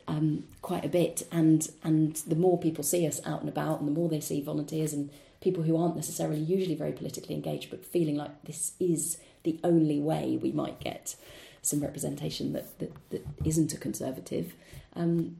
[0.08, 1.26] um, quite a bit.
[1.30, 4.40] And and the more people see us out and about, and the more they see
[4.40, 9.18] volunteers and people who aren't necessarily usually very politically engaged, but feeling like this is
[9.42, 11.16] the only way we might get
[11.62, 14.54] some representation that that, that isn't a conservative.
[14.94, 15.36] Um,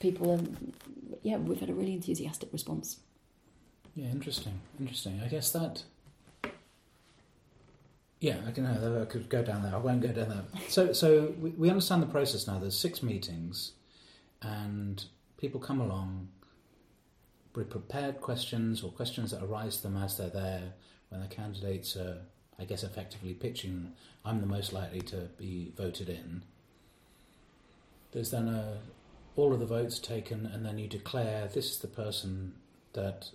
[0.00, 0.40] people, are,
[1.22, 2.98] yeah, we've had a really enthusiastic response.
[3.94, 5.20] Yeah, interesting, interesting.
[5.24, 5.82] I guess that.
[8.20, 9.74] Yeah, I can know I could go down there.
[9.74, 10.44] I won't go down there.
[10.68, 12.58] So, so we, we understand the process now.
[12.58, 13.72] There's six meetings,
[14.42, 15.04] and
[15.36, 16.28] people come along
[17.54, 20.72] with prepared questions or questions that arise to them as they're there
[21.10, 22.18] when the candidates are,
[22.58, 23.92] I guess, effectively pitching.
[24.24, 26.42] I'm the most likely to be voted in.
[28.10, 28.78] There's then a,
[29.36, 32.54] all of the votes taken, and then you declare this is the person
[32.94, 33.30] that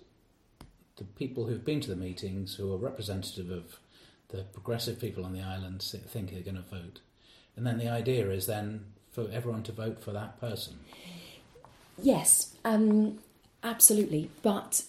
[0.96, 3.78] the people who've been to the meetings, who are representative of
[4.34, 7.00] the progressive people on the island, think they're going to vote.
[7.56, 10.80] And then the idea is then for everyone to vote for that person.
[12.02, 13.18] Yes, um,
[13.62, 14.30] absolutely.
[14.42, 14.84] But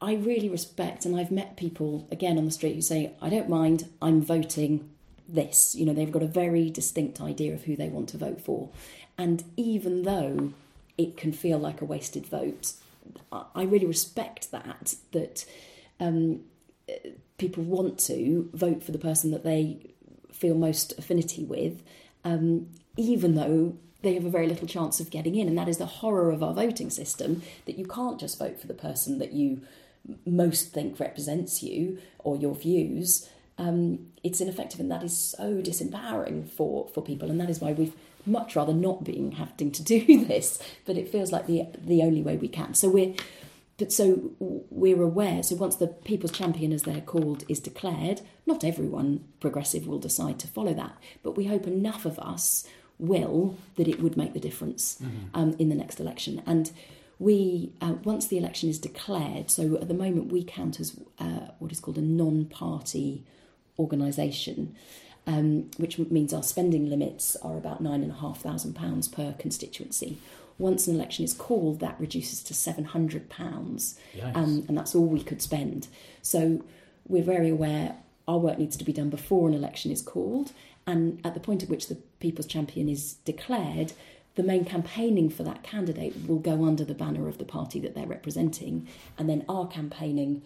[0.00, 3.48] I really respect, and I've met people again on the street who say, I don't
[3.48, 4.90] mind, I'm voting
[5.28, 5.74] this.
[5.74, 8.70] You know, they've got a very distinct idea of who they want to vote for.
[9.16, 10.52] And even though
[10.96, 12.72] it can feel like a wasted vote,
[13.32, 15.44] I really respect that, that
[16.00, 16.40] um,
[17.38, 19.94] people want to vote for the person that they
[20.32, 21.82] feel most affinity with,
[22.24, 25.48] um, even though they have a very little chance of getting in.
[25.48, 28.66] And that is the horror of our voting system that you can't just vote for
[28.66, 29.62] the person that you
[30.24, 33.28] most think represents you or your views.
[33.58, 37.28] Um, it's ineffective, and that is so disempowering for, for people.
[37.28, 41.08] And that is why we've much rather not being having to do this, but it
[41.08, 42.74] feels like the the only way we can.
[42.74, 43.14] So we're
[43.78, 45.42] but so we're aware.
[45.44, 50.40] So once the People's Champion, as they're called, is declared, not everyone progressive will decide
[50.40, 52.66] to follow that, but we hope enough of us
[52.98, 55.26] will that it would make the difference mm-hmm.
[55.32, 56.42] um, in the next election.
[56.44, 56.72] And
[57.20, 61.52] we, uh, once the election is declared, so at the moment we count as uh,
[61.60, 63.24] what is called a non-party
[63.78, 64.74] organisation.
[65.26, 69.34] Um, which means our spending limits are about nine and a half thousand pounds per
[69.34, 70.16] constituency
[70.58, 73.94] once an election is called, that reduces to £700,
[74.34, 75.88] um, and that's all we could spend.
[76.22, 76.64] So
[77.06, 80.52] we're very aware our work needs to be done before an election is called,
[80.86, 83.92] and at the point at which the People's Champion is declared,
[84.34, 87.94] the main campaigning for that candidate will go under the banner of the party that
[87.94, 90.42] they're representing, and then our campaigning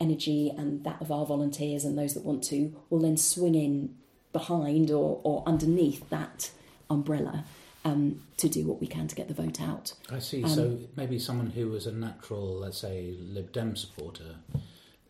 [0.00, 3.94] energy and that of our volunteers and those that want to will then swing in
[4.32, 6.50] behind or, or underneath that
[6.88, 7.44] umbrella
[7.84, 9.94] um, to do what we can to get the vote out.
[10.10, 10.44] I see.
[10.44, 14.36] Um, so maybe someone who was a natural, let's say, Lib Dem supporter,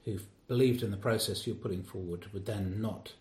[0.04, 3.12] who believed in the process you're putting forward, would then not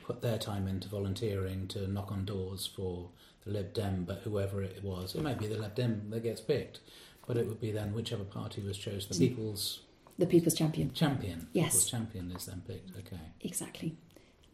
[0.00, 3.08] put their time into volunteering to knock on doors for
[3.44, 6.40] the Lib Dem, but whoever it was, it might be the Lib Dem that gets
[6.40, 6.80] picked,
[7.26, 9.28] but it would be then whichever party was chosen, the Mm.
[9.28, 9.80] People's
[10.18, 11.46] The People's Champion, Champion.
[11.52, 11.72] Yes.
[11.72, 12.96] People's Champion is then picked.
[12.98, 13.20] Okay.
[13.40, 13.96] exactly.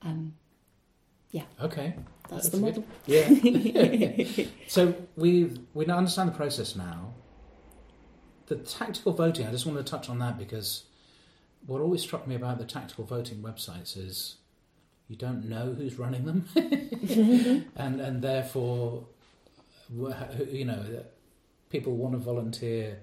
[0.02, 0.34] Um,
[1.62, 1.94] Okay.
[2.28, 2.76] that's, That's the good.
[2.76, 2.84] model.
[3.06, 4.46] Yeah.
[4.68, 7.14] so we we now understand the process now.
[8.46, 9.46] The tactical voting.
[9.46, 10.84] I just want to touch on that because
[11.66, 14.36] what always struck me about the tactical voting websites is
[15.08, 16.48] you don't know who's running them,
[17.76, 19.06] and and therefore,
[19.90, 21.04] you know,
[21.70, 23.00] people want to volunteer.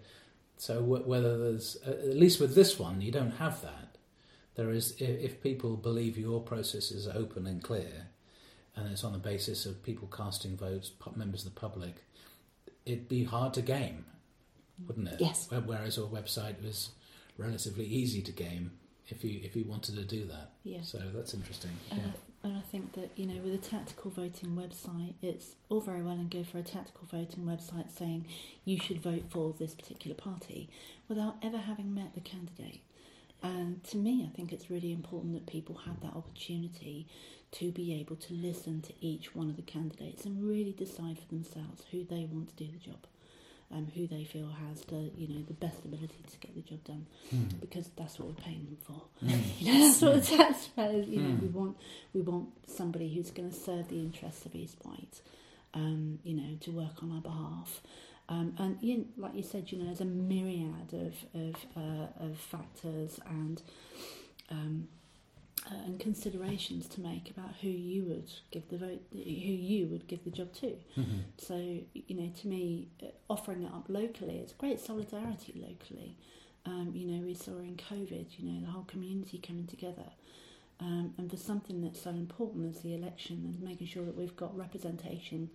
[0.58, 3.98] So whether there's at least with this one, you don't have that.
[4.56, 8.08] There is if people believe your process is open and clear,
[8.80, 12.04] and it's on the basis of people casting votes, members of the public,
[12.86, 14.06] it'd be hard to game,
[14.88, 15.20] wouldn't it?
[15.20, 15.50] Yes.
[15.50, 16.92] Whereas our website was
[17.38, 18.72] relatively easy to game
[19.08, 20.52] if you if you wanted to do that.
[20.64, 20.82] Yeah.
[20.82, 21.72] So that's interesting.
[21.92, 22.12] And, Yeah.
[22.42, 26.14] And I think that, you know, with a tactical voting website, it's all very well
[26.14, 28.28] and good for a tactical voting website saying
[28.64, 30.70] you should vote for this particular party
[31.10, 32.80] without ever having met the candidate.
[33.44, 37.08] And to me, I think it's really important that people have that opportunity
[37.54, 41.28] to be able to listen to each one of the candidates and really decide for
[41.28, 43.00] themselves who they want to do the job,
[43.72, 46.84] um, who they feel has the you know the best ability to get the job
[46.84, 47.60] done, Mm.
[47.62, 49.02] because that's what we're paying them for.
[49.24, 49.42] Mm.
[49.60, 51.08] You know, that's what the taxpayers.
[51.08, 51.42] You know, Mm.
[51.42, 51.78] we want
[52.14, 55.22] we want somebody who's going to serve the interests of East Wight.
[55.74, 57.82] Um, you know, to work on our behalf.
[58.28, 62.08] Um, and you know, like you said, you know, there's a myriad of of, uh,
[62.26, 63.62] of factors and
[64.50, 64.88] um,
[65.72, 70.08] uh, and considerations to make about who you would give the vote, who you would
[70.08, 70.78] give the job to.
[70.98, 71.24] Mhm.
[71.38, 71.58] So,
[71.94, 76.16] you know, to me, uh, offering it up locally, it's great solidarity locally.
[76.66, 80.12] Um, you know, we saw in COVID, you know, the whole community coming together.
[80.80, 84.36] Um, and for something that's so important as the election and making sure that we've
[84.36, 85.50] got representation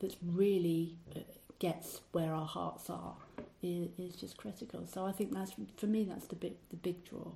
[0.00, 1.20] that's really uh,
[1.58, 3.16] gets where our hearts are
[3.62, 4.86] is, is just critical.
[4.86, 7.32] So I think that's, for me, that's the big, the big draw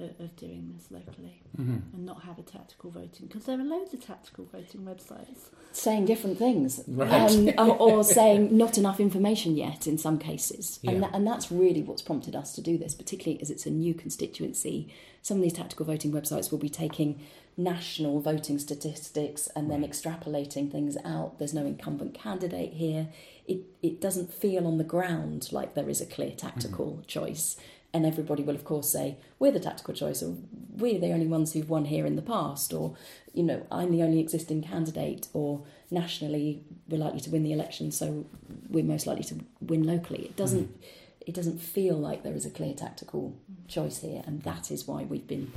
[0.00, 1.82] of, of doing this locally Mhm.
[1.94, 5.50] and not have a tactical voting because there are loads of tactical voting websites.
[5.72, 7.56] saying different things, Right.
[7.58, 11.50] um, or, or saying not enough information yet in some cases, and, that, and that's
[11.50, 14.88] really what's prompted us to do this, particularly as it's a new constituency.
[15.22, 17.18] Some of these tactical voting websites will be taking
[17.56, 19.90] national voting statistics and then Right.
[19.90, 21.38] extrapolating things out.
[21.38, 23.08] There's no incumbent candidate here.
[23.46, 27.56] It it doesn't feel on the ground like there is a clear tactical choice.
[27.94, 30.36] And everybody will, of course, say, we're the tactical choice, or
[30.76, 32.96] we're the only ones who've won here in the past, or,
[33.32, 37.92] you know, I'm the only existing candidate, or nationally we're likely to win the election,
[37.92, 38.26] so
[38.68, 40.24] we're most likely to win locally.
[40.24, 40.76] It doesn't,
[41.24, 43.36] it doesn't feel like there is a clear tactical
[43.68, 45.52] choice here, and that is why we've been,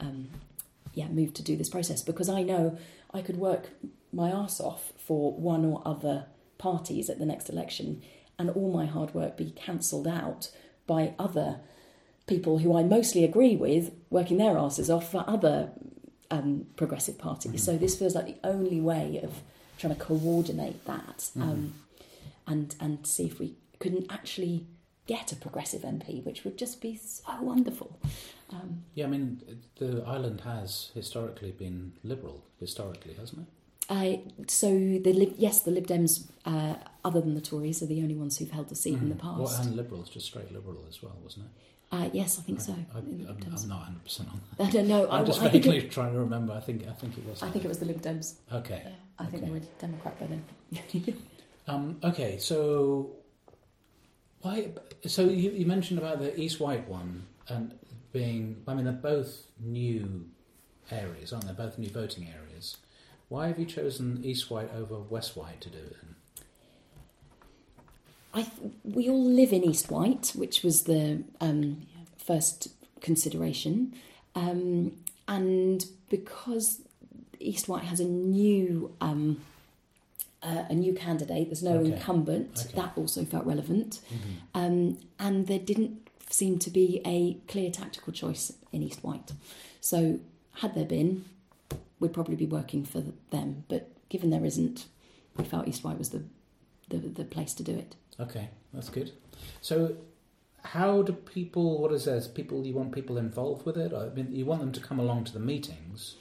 [0.00, 0.30] um,
[0.94, 2.78] yeah, moved to do this process because I know
[3.12, 3.68] I could work
[4.14, 6.24] my arse off for one or other
[6.56, 8.00] parties at the next election,
[8.38, 10.50] and all my hard work be cancelled out
[10.86, 11.60] by other
[12.26, 15.70] people who I mostly agree with working their asses off for other
[16.30, 17.52] um, progressive parties.
[17.52, 17.60] Mhm.
[17.60, 19.42] So this feels like the only way of
[19.78, 21.42] trying to coordinate that Mm-hmm.
[21.42, 21.74] um,
[22.46, 24.66] and and see if we couldn't actually
[25.06, 27.98] get a progressive MP, which would just be so wonderful.
[28.50, 29.40] Um, Yeah, I mean,
[29.76, 33.46] the island has historically been liberal, historically, hasn't it?
[33.90, 38.00] I, so the Lib, yes, the Lib Dems, uh, other than the Tories, are the
[38.00, 39.18] only ones who've held the seat in the Mhm.
[39.18, 39.40] past.
[39.40, 41.52] Well, and liberals, just straight liberal as well, wasn't it?
[41.92, 42.72] Uh, yes, I think so.
[42.72, 44.64] I, the Lib am not 100 percent on that.
[44.68, 45.06] I don't know.
[45.08, 46.54] I, I'm just I think vaguely it, trying to remember.
[46.54, 47.42] I think I think it was.
[47.42, 48.34] I think it was the Lib Dems.
[48.50, 48.80] Okay.
[48.84, 48.92] Yeah.
[49.18, 49.52] I think Okay.
[49.52, 50.44] they were Democrat by then.
[51.68, 52.38] Um, okay.
[52.38, 53.10] So
[54.40, 54.70] why?
[55.06, 57.78] So you, you mentioned about the East Wight one and
[58.12, 58.56] being.
[58.66, 60.24] I mean, they're both new
[60.90, 61.52] areas, aren't they?
[61.52, 62.78] Both new voting areas.
[63.28, 65.96] Why have you chosen East Wight over West Wight to do it?
[68.34, 71.82] I th- we all live in East Wight, which was the um,
[72.16, 72.68] first
[73.00, 73.94] consideration,
[74.34, 74.92] um,
[75.28, 76.80] and because
[77.38, 79.40] East Wight has a new um,
[80.42, 81.92] uh, a new candidate, there's no Okay.
[81.92, 82.64] incumbent.
[82.66, 82.76] Okay.
[82.80, 84.00] That also felt relevant,
[84.54, 89.32] um, and there didn't seem to be a clear tactical choice in East Wight.
[89.80, 90.18] So
[90.54, 91.26] had there been,
[92.00, 93.64] we'd probably be working for them.
[93.68, 94.86] But given there isn't,
[95.36, 96.22] we felt East Wight was the,
[96.88, 97.94] the, the place to do it.
[98.22, 99.12] Okay, that's good.
[99.60, 99.96] So,
[100.64, 101.80] how do people?
[101.80, 102.28] What is this?
[102.28, 103.92] People you want people involved with it?
[103.92, 106.14] I mean, you want them to come along to the meetings.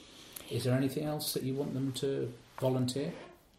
[0.49, 3.13] Is there anything else that you want them to volunteer?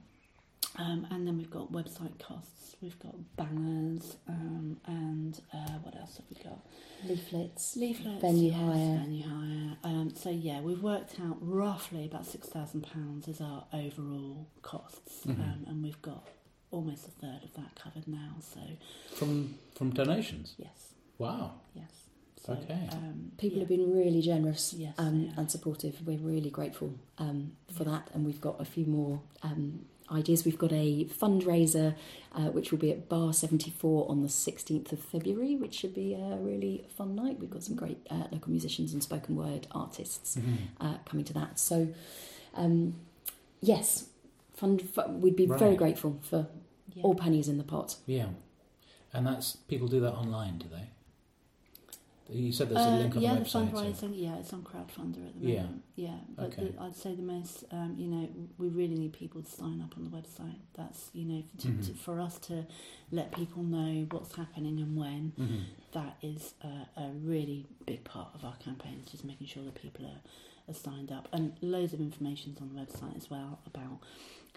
[0.80, 6.18] Um, and then we've got website costs, we've got banners, um, and uh, what else
[6.18, 6.60] have we got?
[7.08, 7.76] Leaflets.
[7.76, 8.98] Leaflets, Venue yes, hire.
[9.00, 9.78] venue hire.
[9.84, 15.26] Um, so yeah, we've worked out roughly about six thousand pounds is our overall costs,
[15.26, 15.40] Mhm.
[15.40, 16.28] um, and we've got
[16.70, 18.36] almost a third of that covered now.
[18.42, 18.60] So
[19.16, 20.54] From from donations.
[20.60, 21.54] yes, Wow.
[21.74, 21.92] yes.
[22.46, 22.88] So, Okay.
[22.92, 23.62] Um, People yeah.
[23.64, 26.06] have been really generous Yes, um, and supportive.
[26.06, 27.90] We're really grateful um, for Yeah.
[27.92, 30.46] that, and we've got a few more um, ideas.
[30.46, 31.96] We've got a fundraiser
[32.36, 36.14] uh, which will be at Bar 74 on the 16th of February, which should be
[36.14, 37.40] a really fun night.
[37.40, 40.58] We've got some great uh, local musicians and spoken word artists Mhm.
[40.80, 41.60] uh, coming to that.
[41.60, 41.88] So,
[42.54, 42.96] um,
[43.62, 44.10] yes,
[44.54, 46.48] fund, fu- we'd be very grateful for
[46.94, 47.04] Yeah.
[47.04, 47.98] all pennies in the pot.
[48.06, 48.30] Yeah,
[49.14, 50.90] and that's people do that online, do they?
[52.30, 53.48] You said there's a Uh, link on yeah, the website.
[53.48, 54.12] so- fundraising.
[54.20, 55.64] Yeah, it's on crowdfunder at the Yeah.
[55.64, 55.84] moment.
[55.96, 56.68] Yeah, but Okay.
[56.70, 59.96] the, I'd say the most, um, you know, we really need people to sign up
[59.98, 60.60] on the website.
[60.74, 61.96] That's you know, to, to, Mhm.
[61.96, 62.66] for us to
[63.12, 65.32] let people know what's happening and when.
[65.38, 65.62] Mhm.
[65.94, 69.00] That is a, a really big part of our campaign.
[69.06, 70.22] Is just making sure that people are,
[70.68, 74.00] are signed up, and loads of information's on the website as well about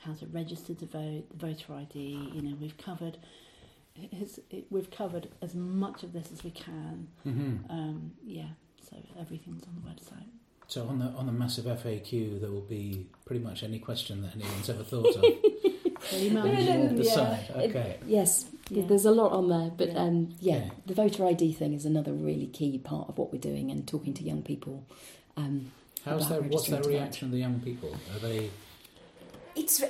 [0.01, 2.31] how to register to vote, the voter ID.
[2.35, 3.17] You know, we've covered.
[4.13, 7.71] It's, it, we've covered as much of this as we can Mhm.
[7.71, 8.49] um, yeah,
[8.89, 10.27] so everything's on the website.
[10.69, 14.35] So on the on the massive FAQ, there will be pretty much any question that
[14.37, 15.25] anyone's ever thought of.
[16.11, 16.45] Pretty much.
[16.47, 17.15] No, no, on no, the yeah.
[17.15, 17.51] side.
[17.57, 17.99] Okay.
[18.07, 18.85] Yes, Yeah.
[18.87, 19.99] there's a lot on there, but Yeah.
[20.03, 20.71] um, yeah, Yeah.
[20.87, 24.15] the voter ID thing is another really key part of what we're doing and talking
[24.15, 24.87] to young people.
[25.37, 25.73] Um,
[26.05, 26.91] How's about their what's their to vote.
[26.95, 27.95] reaction of the young people?
[28.15, 28.51] Are they?
[29.57, 29.83] It's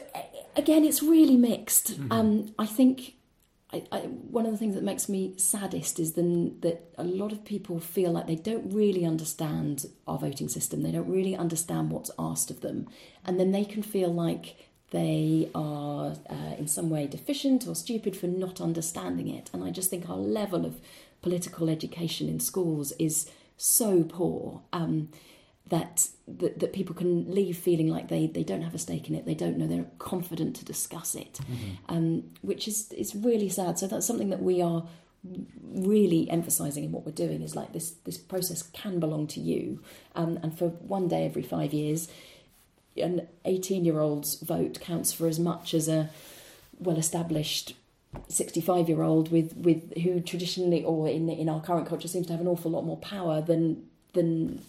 [0.57, 2.01] again, it's really mixed.
[2.01, 2.11] Mhm.
[2.13, 3.15] Um, I think
[3.73, 7.31] I, I, one of the things that makes me saddest is then that a lot
[7.31, 10.83] of people feel like they don't really understand our voting system.
[10.83, 12.89] They don't really understand what's asked of them,
[13.25, 14.57] and then they can feel like
[14.91, 19.49] they are uh, in some way deficient or stupid for not understanding it.
[19.53, 20.81] And I just think our level of
[21.23, 24.63] political education in schools is so poor.
[24.73, 25.11] Um,
[25.71, 29.15] that, that that people can leave feeling like they, they don't have a stake in
[29.15, 31.77] it, they don't know, they're confident to discuss it, Mhm.
[31.89, 33.79] um, which is is really sad.
[33.79, 34.85] So that's something that we are
[35.63, 39.81] really emphasising in what we're doing is like this this process can belong to you,
[40.17, 42.09] um, and for one day every five years,
[42.97, 46.11] an eighteen year old's vote counts for as much as a
[46.79, 47.75] well established.
[48.27, 52.33] 65 year old with, with who traditionally or in in our current culture seems to
[52.33, 54.61] have an awful lot more power than than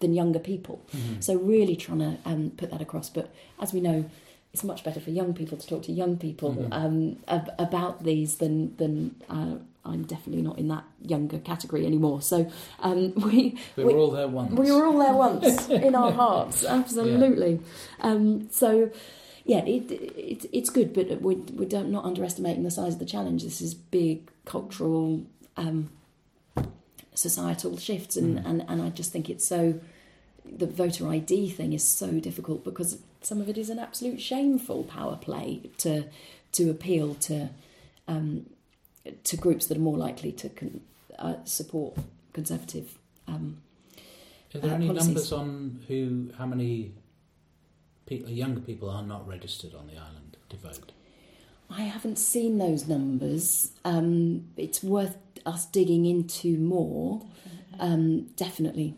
[0.00, 1.22] than younger people Mhm.
[1.22, 3.08] so really trying to um, put that across.
[3.10, 3.26] But
[3.60, 4.04] as we know,
[4.52, 6.68] it's much better for young people to talk to young people Mhm.
[6.72, 12.20] um, ab- about these than than uh, I'm definitely not in that younger category anymore.
[12.22, 12.46] So
[12.80, 14.52] um, we We we- were all there once.
[14.58, 17.60] we were all there once in our hearts, absolutely.
[18.00, 18.90] Um, so,
[19.44, 23.06] yeah, it, it, it's good, but we, we don't not underestimating the size of the
[23.14, 23.42] challenge.
[23.42, 25.22] This is big cultural,
[25.56, 25.88] um,
[27.20, 28.46] societal shifts, and, Mm.
[28.48, 29.78] and, and I just think it's so.
[30.44, 34.84] The voter ID thing is so difficult because some of it is an absolute shameful
[34.84, 36.04] power play to
[36.52, 37.50] to appeal to
[38.08, 38.46] um,
[39.24, 40.80] to groups that are more likely to con-
[41.18, 41.94] uh, support
[42.32, 42.98] conservative
[43.28, 43.58] um,
[44.54, 45.06] Are there uh, any policies.
[45.06, 46.92] numbers on who, how many
[48.06, 50.90] pe- younger people are not registered on the island to vote?
[51.70, 53.70] I haven't seen those numbers.
[53.84, 55.16] Um, it's worth
[55.46, 57.22] us digging into more,
[57.78, 58.94] um, definitely.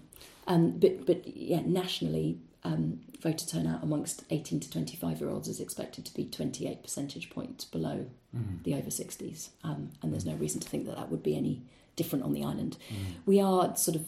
[0.47, 5.61] Um, but but yeah, nationally, um, voter turnout amongst 18 to 25 year olds is
[5.61, 8.62] expected to be 28 percentage points below Mm.
[8.62, 11.61] the over 60s, um, and there's no reason to think that that would be any
[11.97, 12.78] different on the island.
[12.88, 12.97] Mm.
[13.26, 14.07] We are sort of,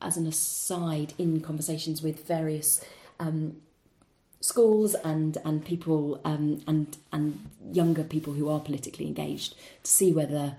[0.00, 2.84] as an aside, in conversations with various
[3.18, 3.56] um,
[4.40, 10.12] schools and and people um, and and younger people who are politically engaged to see
[10.12, 10.54] whether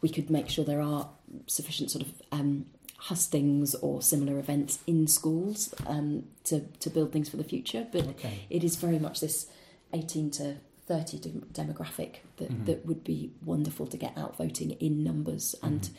[0.00, 1.08] we could make sure there are
[1.46, 2.66] sufficient sort of um,
[2.98, 7.86] hustings or similar events in schools um, to to build things for the future.
[7.90, 8.40] But Okay.
[8.50, 9.46] it is very much this
[9.92, 12.66] 18 to 30 dem- demographic that, Mhm.
[12.66, 15.90] that would be wonderful to get out voting in numbers and Mhm.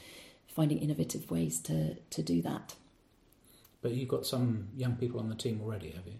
[0.47, 2.75] finding innovative ways to, to do that.
[3.81, 6.15] But you've got some young people on the team already, have you?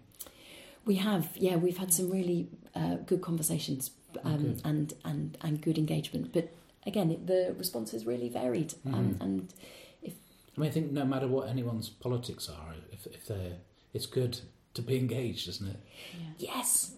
[0.86, 3.90] We have, yeah, we've had some really uh, good conversations
[4.24, 4.60] um, Good.
[4.64, 6.32] and, and, and good engagement.
[6.32, 6.48] But
[6.86, 8.74] again, it, the response is really varied.
[8.86, 9.20] Um, Mhm.
[9.20, 9.54] and
[10.56, 13.58] I mean, I think no matter what anyone's politics are, if, if they're,
[13.94, 14.40] it's good
[14.74, 15.80] to be engaged, isn't it?
[16.38, 16.52] Yeah.
[16.54, 16.92] yes,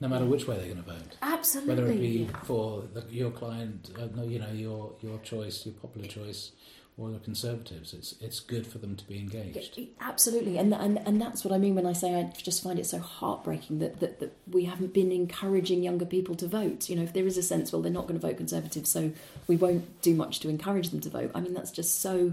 [0.00, 1.74] No matter which way they're going to vote, absolutely.
[1.74, 5.74] whether it be for the, your client, uh, no, you know, your your choice, your
[5.74, 6.52] popular choice,
[6.98, 9.78] or the Conservatives, it's it's good for them to be engaged.
[10.00, 12.86] Absolutely, and, and and that's what I mean when I say I just find it
[12.86, 16.88] so heartbreaking that, that, that we haven't been encouraging younger people to vote.
[16.88, 19.12] You know, if there is a sense, well, they're not going to vote Conservative, so
[19.46, 21.30] we won't do much to encourage them to vote.
[21.34, 22.32] I mean, that's just so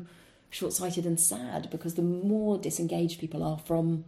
[0.49, 4.05] short-sighted and sad because the more disengaged people are from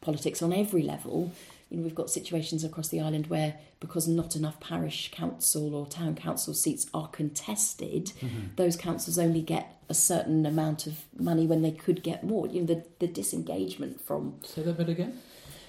[0.00, 1.32] politics on every level,
[1.68, 5.86] you know, we've got situations across the island where because not enough parish council or
[5.86, 8.56] town council seats are contested, Mhm.
[8.56, 12.46] those councils only get a certain amount of money when they could get more.
[12.46, 14.34] You know, the, the disengagement from.
[14.44, 15.20] Say that bit again.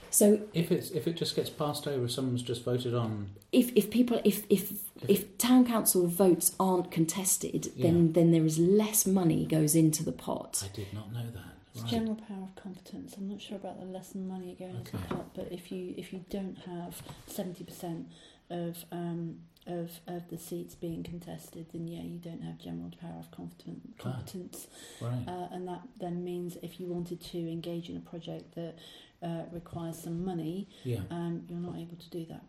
[0.09, 3.29] So If it's if it just gets passed over, someone's just voted on.
[3.51, 4.71] if, if people if, if
[5.07, 10.13] if town council votes aren't contested, then then there is less money goes into the
[10.13, 10.63] pot.
[10.63, 11.57] I did not know that.
[11.78, 11.91] It's Right.
[11.91, 13.15] general power of competence.
[13.17, 15.07] I'm not sure about the lesson money going into the Okay.
[15.09, 18.07] pot, but if you if you don't have seventy percent
[18.49, 23.19] of um, of of the seats being contested, then yeah, you don't have general power
[23.19, 24.03] of competent, Ah.
[24.03, 24.65] competence,
[24.99, 25.28] Right.
[25.28, 28.80] uh, and that then means if you wanted to engage in a project that
[29.21, 31.01] uh, requires some money, Yeah.
[31.11, 32.43] um, you're not able to do that.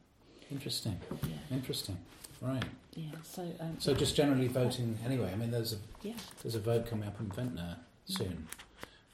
[0.50, 0.98] Interesting.
[1.28, 1.98] Yeah, Interesting.
[2.40, 2.64] Right.
[2.96, 3.10] yeah.
[3.24, 5.30] So um, So just generally voting anyway.
[5.32, 7.76] I mean, there's a yeah, there's a vote coming up in Ventnor
[8.06, 8.48] soon,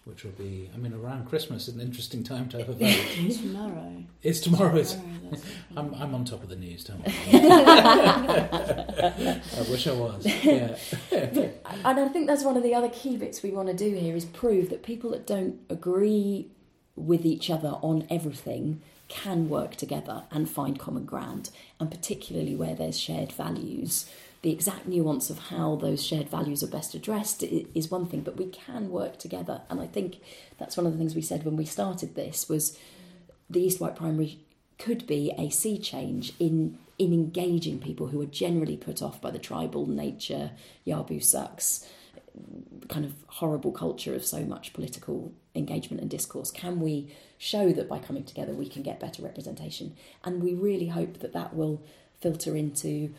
[0.05, 0.71] which will be.
[0.75, 3.35] I mean, around Christmas is an interesting time to have a vote.
[3.37, 4.05] tomorrow.
[4.23, 4.77] it's tomorrow.
[4.77, 5.43] Is Tomorrow, that's
[5.77, 6.85] I'm I'm on top of the news.
[6.85, 7.15] Don't worry.
[7.33, 10.27] I wish I was.
[10.45, 10.77] Yeah.
[11.11, 14.15] And I think that's one of the other key bits we want to do here
[14.15, 16.49] is prove that people that don't agree
[16.97, 21.51] with each other on everything can work together and find common ground,
[21.81, 24.09] and particularly where there's shared values.
[24.45, 28.37] The exact nuance of how those shared values are best addressed is one thing, but
[28.37, 29.63] we can work together.
[29.71, 30.19] And I think
[30.59, 32.79] that's one of the things we said when we started this was
[33.49, 34.41] the East Wight Primary
[34.79, 39.31] could be a sea change in in engaging people who are generally put off by
[39.31, 40.51] the tribal nature,
[40.87, 41.89] Yabu sucks,
[42.89, 46.51] kind of horrible culture of so much political engagement and discourse.
[46.51, 49.97] Can we show that by coming together we can get better representation?
[50.23, 51.83] And we really hope that that will
[52.21, 53.15] filter into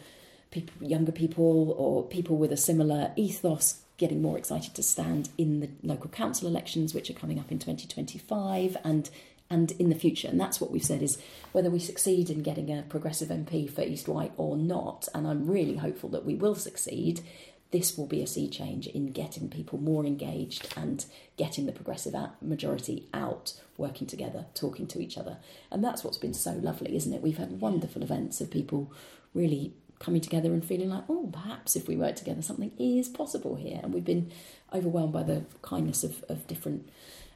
[0.56, 5.60] people, younger people or people with a similar ethos getting more excited to stand in
[5.60, 9.10] the local council elections, which are coming up in 2025 and
[9.48, 10.28] and in the future.
[10.28, 11.20] And that's what we've said is
[11.52, 15.46] whether we succeed in getting a progressive MP for East Wight or not, and I'm
[15.46, 17.22] really hopeful that we will succeed,
[17.70, 21.06] this will be a sea change in getting people more engaged and
[21.38, 25.38] getting the progressive majority out, working together, talking to each other.
[25.70, 27.22] And that's what's been so lovely, isn't it?
[27.22, 28.92] We've had wonderful events of people
[29.36, 29.74] really
[30.06, 33.80] coming together and feeling like, oh, perhaps if we work together, something is possible here.
[33.82, 34.32] And we've been
[34.72, 36.88] overwhelmed by the kindness of, of different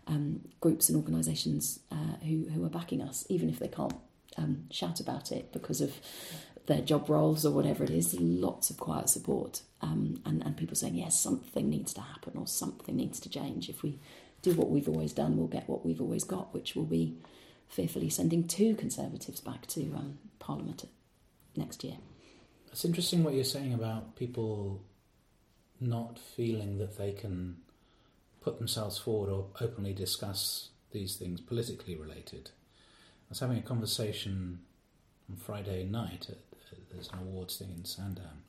[0.05, 3.95] um, groups and organisations uh, who, who are backing us, even if they can't
[4.37, 5.95] um, shout about it because of
[6.67, 8.13] their job roles or whatever it is.
[8.19, 12.45] Lots of quiet support um, and, and people saying, yes, something needs to happen or
[12.45, 13.67] something needs to change.
[13.67, 13.99] If we
[14.43, 17.17] do what we've always done, we'll get what we've always got, which will be
[17.67, 20.85] fearfully sending two Conservatives back to um, Parliament
[21.55, 21.97] next year.
[22.71, 24.83] It's interesting what you're saying about people
[25.79, 27.57] not feeling that they can
[28.41, 32.51] put themselves forward or openly discuss these things politically related.
[33.27, 34.59] I was having a conversation
[35.29, 36.37] on Friday night at,
[36.91, 38.43] there's an awards thing in Sandown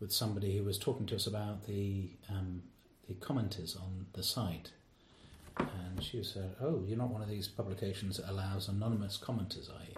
[0.00, 2.62] with somebody who was talking to us about the um,
[3.08, 4.70] the commenters on the site,
[5.56, 9.82] and she said, "Oh, you're not one of these publications that allows anonymous commenters, are
[9.88, 9.96] you?"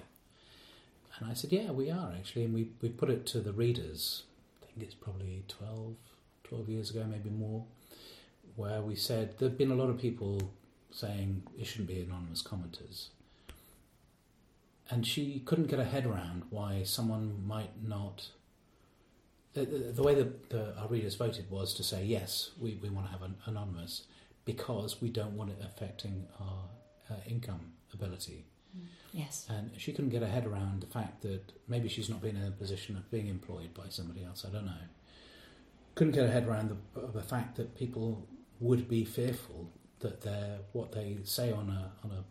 [1.21, 4.25] And I said, "Yeah, we are actually, and we we put it to the readers.
[4.63, 5.95] I think it's probably 12,
[6.45, 7.65] 12 years ago, maybe more,
[8.57, 10.53] where we said there've been a lot of people
[10.91, 13.09] saying it shouldn't be anonymous commenters."
[14.93, 18.31] And she couldn't get her head around why someone might not
[19.53, 22.89] the, the, the way that the, our readers voted was to say yes, we, we
[22.89, 24.05] want to have an anonymous
[24.45, 26.65] because we don't want it affecting our
[27.11, 28.45] uh, income ability.
[29.13, 29.47] Yes.
[29.49, 32.47] And she couldn't get her head around the fact that maybe she's not been in
[32.47, 34.45] a position of being employed by somebody else.
[34.49, 34.73] I don't know.
[35.95, 38.27] Couldn't get her head around the, the fact that people
[38.61, 42.25] would be fearful that their what they say on a on a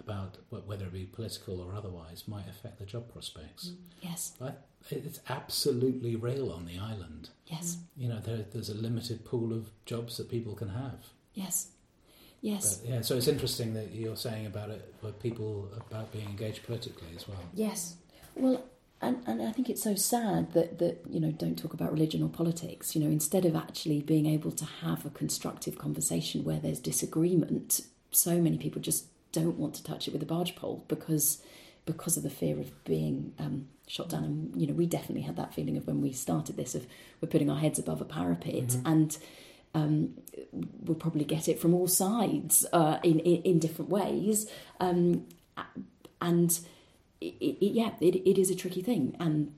[0.00, 3.68] about whether it be political or otherwise might affect the job prospects.
[3.68, 4.34] Mm, yes.
[4.38, 7.30] But it's absolutely real on the island.
[7.46, 7.78] Yes.
[7.96, 11.06] You know, there, there's a limited pool of jobs that people can have.
[11.34, 11.68] Yes.
[12.46, 12.76] Yes.
[12.76, 16.62] But, yeah, so it's interesting that you're saying about it, with people about being engaged
[16.62, 17.42] politically as well.
[17.52, 17.96] Yes.
[18.36, 18.64] Well,
[19.02, 22.22] and, and I think it's so sad that, that, you know, don't talk about religion
[22.22, 22.94] or politics.
[22.94, 27.80] You know, instead of actually being able to have a constructive conversation where there's disagreement,
[28.12, 31.42] so many people just don't want to touch it with a barge pole because
[31.84, 34.22] because of the fear of being um, shot down.
[34.24, 36.86] And you know, we definitely had that feeling of when we started this of
[37.20, 38.86] we're putting our heads above a parapet mm-hmm.
[38.86, 39.18] and.
[39.74, 40.14] Um,
[40.52, 44.50] we'll probably get it from all sides uh, in, in, in different ways,
[44.80, 45.26] um,
[46.20, 46.58] and
[47.20, 49.16] it, it, yeah, it, it is a tricky thing.
[49.20, 49.52] And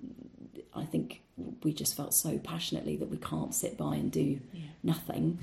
[0.75, 1.23] I think
[1.63, 4.61] we just felt so passionately that we can't sit by and do yeah.
[4.83, 5.39] nothing.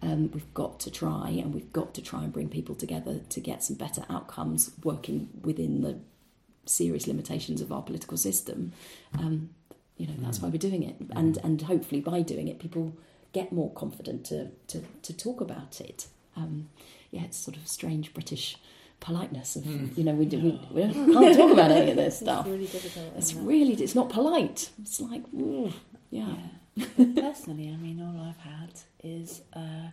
[0.00, 3.40] Um, we've got to try, and we've got to try and bring people together to
[3.40, 5.98] get some better outcomes, working within the
[6.66, 8.72] serious limitations of our political system.
[9.18, 9.50] Um,
[9.96, 10.42] you know, that's mm.
[10.44, 11.18] why we're doing it, mm.
[11.18, 12.96] and and hopefully by doing it, people
[13.32, 16.06] get more confident to to, to talk about it.
[16.36, 16.70] Um,
[17.10, 18.56] yeah, it's sort of strange British
[19.00, 19.96] politeness of mm.
[19.96, 22.46] you know we, do, we, we can't talk about any of this stuff.
[22.46, 23.12] It's really difficult.
[23.16, 24.70] It's really it's not polite.
[24.80, 25.72] It's like ooh,
[26.10, 26.34] yeah.
[26.74, 26.86] yeah.
[26.96, 28.70] Personally, I mean, all I've had
[29.02, 29.90] is uh,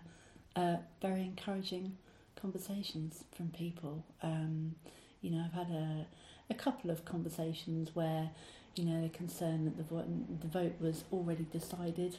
[0.56, 1.98] uh, very encouraging
[2.40, 4.06] conversations from people.
[4.22, 4.76] Um,
[5.22, 6.06] you know, I've had a
[6.50, 8.30] a couple of conversations where,
[8.76, 12.18] you know, they're concerned that the vote, the vote was already decided.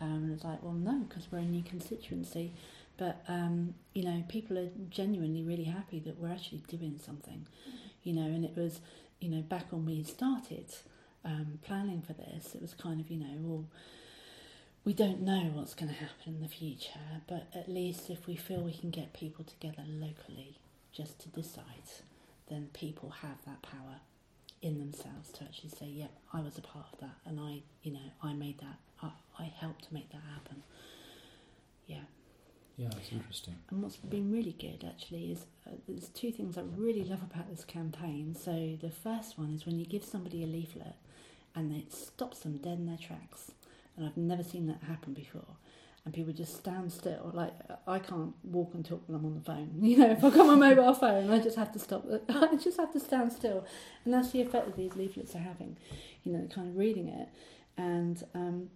[0.00, 2.52] Um, and it's like, well, no, because we're a new constituency.
[2.96, 7.46] But, um, you know, people are genuinely really happy that we're actually doing something,
[8.02, 8.80] you know, and it was,
[9.20, 10.66] you know, back when we started
[11.24, 13.64] um, planning for this, it was kind of, you know, well,
[14.84, 18.36] we don't know what's going to happen in the future, but at least if we
[18.36, 20.58] feel we can get people together locally
[20.92, 21.72] just to decide
[22.48, 24.00] then people have that power
[24.60, 27.92] in themselves to actually say, "Yeah, I was a part of that, and I, you
[27.92, 28.76] know, I made that.
[29.02, 30.62] I, I helped to make that happen."
[31.86, 32.02] Yeah.
[32.76, 33.54] Yeah, that's interesting.
[33.70, 37.50] And what's been really good actually is uh, there's two things I really love about
[37.50, 38.34] this campaign.
[38.34, 40.96] So the first one is when you give somebody a leaflet
[41.54, 43.52] and it stops them dead in their tracks,
[43.96, 45.56] and I've never seen that happen before
[46.04, 47.30] and people just stand still.
[47.32, 47.52] Like
[47.86, 49.70] I can't walk and talk when I'm on the phone.
[49.80, 52.04] You know, if I've got my mobile phone, I just have to stop.
[52.28, 53.64] I just have to stand still,
[54.04, 55.76] and that's the effect that these leaflets are having.
[56.24, 57.28] You know, kind of reading it,
[57.76, 58.70] and um,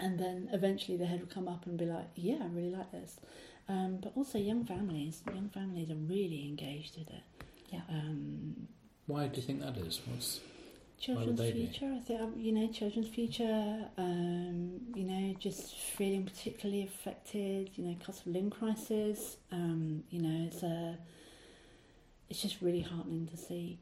[0.00, 2.90] and then eventually the head will come up and be like, "Yeah, I really like
[2.92, 3.16] this."
[3.68, 7.22] Um, but also young families, young families are really engaged with it.
[7.68, 7.82] Yeah.
[7.88, 8.66] Um,
[9.06, 10.00] Why do you think that is?
[10.06, 10.40] What's
[11.00, 11.92] children's future.
[11.96, 13.88] I think um, you know children's future.
[13.96, 17.70] Um, you know, just feeling particularly affected.
[17.76, 19.36] You know, cost of living crisis.
[19.50, 20.98] Um, you know, it's a.
[22.28, 23.78] It's just really heartening to see.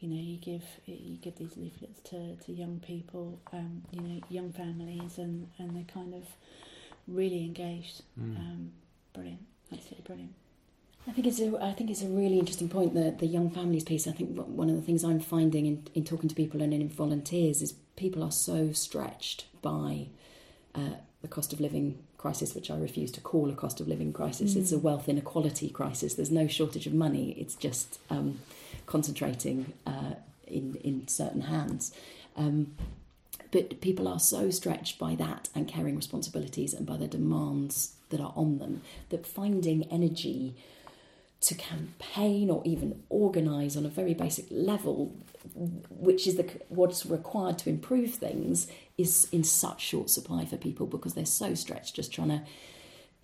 [0.00, 3.38] You know, you give you give these leaflets to, to young people.
[3.52, 6.24] Um, you know, young families, and and they're kind of
[7.06, 8.02] really engaged.
[8.18, 8.36] Mm.
[8.36, 8.72] Um,
[9.12, 9.40] brilliant,
[9.72, 10.34] absolutely brilliant.
[11.06, 13.84] I think it's a, I think it's a really interesting point the the young families
[13.84, 14.06] piece.
[14.06, 16.88] I think one of the things I'm finding in, in talking to people and in
[16.88, 20.06] volunteers is people are so stretched by
[20.74, 24.12] uh, the cost of living crisis, which I refuse to call a cost of living
[24.12, 24.54] crisis.
[24.54, 24.56] Mm.
[24.58, 24.82] It's a mm.
[24.82, 26.14] wealth inequality crisis.
[26.14, 27.30] There's no shortage of money.
[27.38, 28.40] It's just um,
[28.90, 30.14] concentrating uh,
[30.46, 31.94] in in certain hands.
[32.36, 32.74] Um,
[33.52, 38.20] but people are so stretched by that and caring responsibilities and by the demands that
[38.20, 40.54] are on them that finding energy
[41.40, 45.12] to campaign or even organise on a very basic level,
[45.88, 48.68] which is the, what's required to improve things,
[48.98, 52.42] is in such short supply for people because they're so stretched just trying to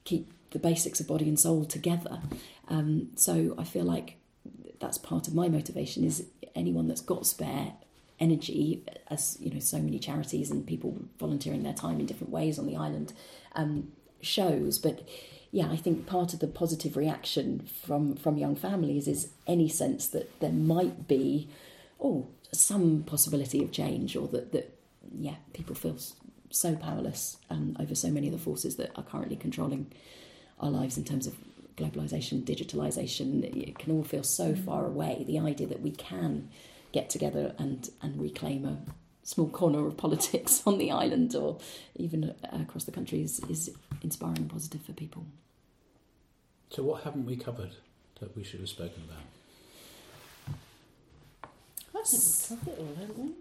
[0.05, 2.21] keep the basics of body and soul together.
[2.69, 4.17] Um, so I feel like
[4.81, 7.73] that's part of my motivation is anyone that's got spare
[8.19, 12.59] energy, as you know, so many charities and people volunteering their time in different ways
[12.59, 13.13] on the island
[13.55, 14.79] um, shows.
[14.79, 15.07] But
[15.51, 20.09] yeah, I think part of the positive reaction from from young families is any sense
[20.09, 21.49] that there might be,
[22.01, 24.77] oh, some possibility of change, or that that
[25.19, 25.97] yeah, people feel
[26.51, 29.91] so powerless um, over so many of the forces that are currently controlling
[30.61, 31.35] our lives in terms of
[31.77, 33.45] globalization, digitalization.
[33.45, 34.65] It can all feel so mm.
[34.65, 35.25] far away.
[35.27, 36.49] The idea that we can
[36.93, 38.79] get together and, and reclaim a
[39.23, 41.59] small corner of politics on the island or
[41.97, 43.71] even across the country is, is
[44.03, 45.27] inspiring and positive for people.
[46.71, 47.73] So, what haven't we covered
[48.21, 49.23] that we should have spoken about?
[51.95, 53.33] I think we've covered it all, haven't we?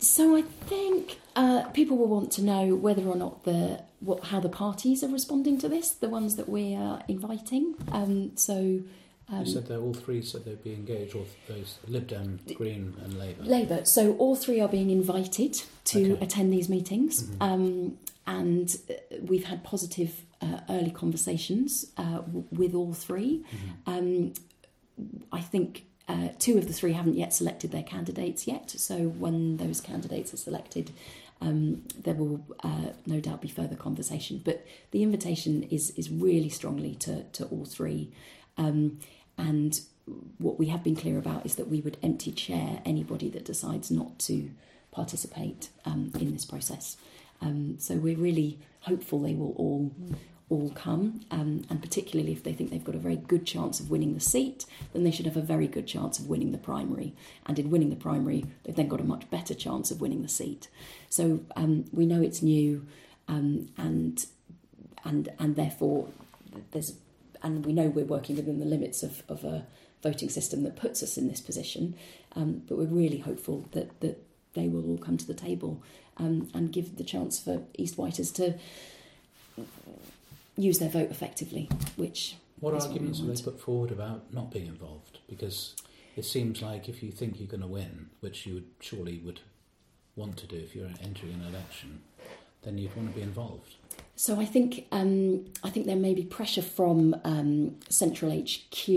[0.00, 4.40] So I think uh, people will want to know whether or not the what how
[4.40, 7.74] the parties are responding to this, the ones that we are inviting.
[7.92, 8.80] Um, so
[9.28, 12.94] um, you said that all three said they'd be engaged, or those Lib Dem, Green,
[13.04, 13.42] and Labour.
[13.44, 13.84] Labour.
[13.84, 16.24] So all three are being invited to okay.
[16.24, 17.42] attend these meetings, mm-hmm.
[17.42, 23.90] um, and uh, we've had positive uh, early conversations uh, w- with all 3 mm-hmm.
[23.90, 24.32] um,
[25.32, 28.70] I think uh, two of the three haven't yet selected their candidates yet.
[28.70, 30.90] So when those candidates are selected,
[31.40, 34.42] um, there will uh, no doubt be further conversation.
[34.44, 38.10] But the invitation is is really strongly to to all three.
[38.58, 38.98] Um,
[39.38, 39.80] and
[40.38, 43.90] what we have been clear about is that we would empty chair anybody that decides
[43.90, 44.50] not to
[44.90, 46.96] participate um, in this process.
[47.40, 49.92] Um, so we're really hopeful they will all
[50.50, 53.90] all come, um, and particularly if they think they've got a very good chance of
[53.90, 57.14] winning the seat, then they should have a very good chance of winning the primary.
[57.46, 60.28] And in winning the primary, they've then got a much better chance of winning the
[60.28, 60.68] seat.
[61.08, 62.86] So um, we know it's new,
[63.28, 64.26] um, and
[65.04, 66.08] and and therefore
[66.72, 66.94] there's
[67.42, 69.66] and we know we're working within the limits of, of a
[70.02, 71.94] voting system that puts us in this position.
[72.36, 74.22] Um, but we're really hopeful that, that
[74.54, 75.82] they will all come to the table
[76.16, 78.54] um, and give the chance for East Wighters to
[80.62, 81.68] use their vote effectively.
[81.96, 85.18] Which what arguments have they put forward about not being involved?
[85.28, 85.74] Because
[86.16, 89.40] it seems like if you think you're going to win, which you would surely would
[90.16, 92.02] want to do if you're entering an election,
[92.62, 93.76] then you'd want to be involved.
[94.16, 98.88] So I think um, I think there may be pressure from um, central HQ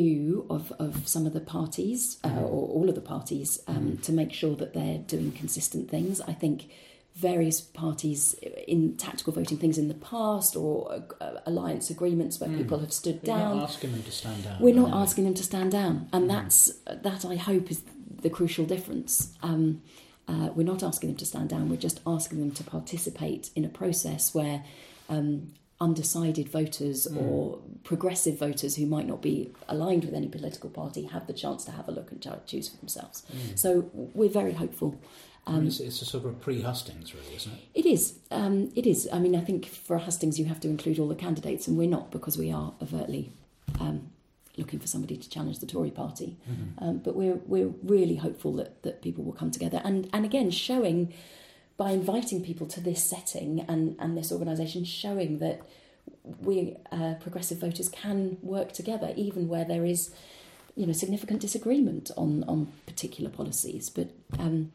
[0.50, 2.40] of, of some of the parties uh, mm-hmm.
[2.40, 4.02] or all of the parties um, mm-hmm.
[4.02, 6.20] to make sure that they're doing consistent things.
[6.20, 6.70] I think
[7.16, 8.34] various parties
[8.68, 12.58] in tactical voting things in the past or uh, alliance agreements where mm.
[12.58, 13.50] people have stood We're down.
[13.52, 14.58] We're not asking them to stand down.
[14.60, 16.28] We're not asking them to stand down, and mm.
[16.30, 17.84] that's that I hope is
[18.22, 19.34] the crucial difference.
[19.44, 19.82] Um,
[20.28, 21.70] uh, we're not asking them to stand down.
[21.70, 24.64] We're just asking them to participate in a process where
[25.10, 27.22] um, undecided voters mm.
[27.22, 31.66] or progressive voters who might not be aligned with any political party have the chance
[31.66, 33.24] to have a look and choose for themselves.
[33.32, 33.60] Mm.
[33.60, 35.00] So we're very hopeful.
[35.46, 37.60] Um, I mean, it's, it's, a sort of a pre-Hustings, really, isn't it?
[37.74, 38.20] It is.
[38.32, 39.10] Um, it is.
[39.12, 41.90] I mean, I think for Hustings you have to include all the candidates, and we're
[41.90, 43.32] not because we are overtly
[43.80, 44.10] um,
[44.56, 46.38] looking for somebody to challenge the Tory party.
[46.50, 46.84] Mm-hmm.
[46.84, 50.50] Um, but we're we're really hopeful that that people will come together, and and again
[50.50, 51.14] showing
[51.78, 55.62] by inviting people to this setting and, and this organisation showing that
[56.40, 60.12] we uh, progressive voters can work together even where there is
[60.76, 64.72] you know significant disagreement on on particular policies but um,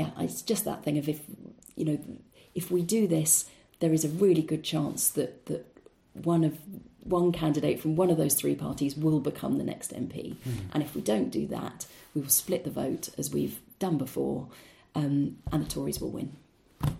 [0.00, 1.20] yeah it's just that thing of if
[1.74, 1.98] you know
[2.54, 3.48] if we do this
[3.80, 5.64] there is a really good chance that that
[6.12, 6.58] one of
[7.02, 10.58] one candidate from one of those three parties will become the next MP mm.
[10.72, 14.48] and if we don't do that we will split the vote as we've done before
[14.96, 16.32] um, and the Tories will win.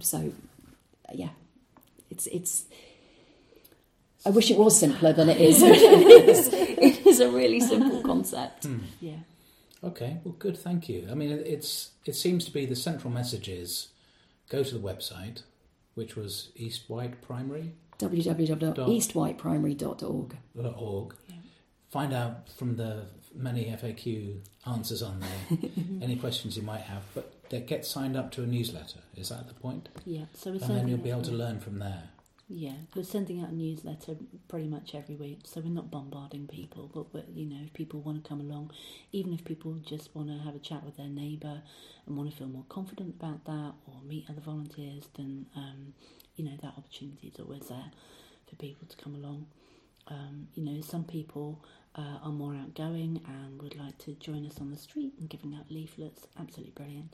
[0.00, 0.32] So,
[1.12, 1.30] yeah,
[2.10, 2.66] it's it's.
[4.24, 5.62] I wish it was simpler than it is.
[5.64, 8.64] it, is it is a really simple concept.
[8.64, 8.78] Hmm.
[9.00, 9.20] Yeah.
[9.86, 10.18] Okay.
[10.24, 10.58] Well, good.
[10.58, 11.06] Thank you.
[11.10, 13.88] I mean, it's it seems to be the central message is
[14.48, 15.42] go to the website,
[15.94, 17.72] which was East Wight Primary.
[17.98, 20.36] www.eastwightprimary.org.
[20.76, 21.14] .org.
[21.28, 21.34] Yeah.
[21.90, 25.58] Find out from the many FAQ answers on there
[26.02, 27.32] any questions you might have, but
[27.66, 29.00] get signed up to a newsletter.
[29.14, 29.88] Is that the point?
[30.04, 30.24] Yeah.
[30.34, 32.10] So and then you'll be able to learn from there.
[32.48, 34.16] Yeah, we're sending out a newsletter
[34.46, 36.88] pretty much every week, so we're not bombarding people.
[37.12, 38.70] But you know, if people want to come along,
[39.10, 41.60] even if people just want to have a chat with their neighbour
[42.06, 45.92] and want to feel more confident about that, or meet other volunteers, then um,
[46.36, 47.90] you know that opportunity is always there
[48.48, 49.46] for people to come along.
[50.08, 51.64] Um, you know, some people
[51.96, 55.52] uh, are more outgoing and would like to join us on the street and giving
[55.54, 56.28] out leaflets.
[56.38, 57.12] Absolutely brilliant.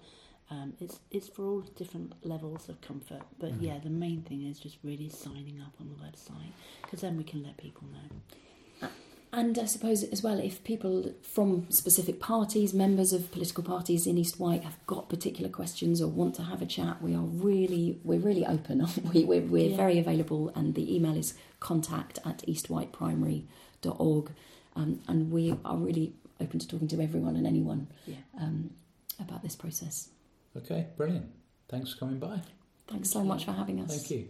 [0.50, 3.62] Um, it's it's for all different levels of comfort, but Mhm.
[3.62, 7.24] yeah, the main thing is just really signing up on the website because then we
[7.24, 8.08] can let people know.
[9.34, 14.18] And I suppose as well, if people from specific parties, members of political parties in
[14.18, 17.98] East Wight, have got particular questions or want to have a chat, we are really
[18.04, 18.82] we're really open.
[18.82, 19.24] Aren't we?
[19.24, 19.76] We're, we're Yeah.
[19.78, 24.30] very available, and the email is contact at eastwightprimary.org,
[24.76, 28.16] um, and we are really open to talking to everyone and anyone Yeah.
[28.38, 28.70] um,
[29.18, 30.10] about this process.
[30.56, 31.30] Okay, brilliant.
[31.68, 32.40] Thanks for coming by.
[32.86, 33.96] Thanks so much for having us.
[33.96, 34.28] Thank you.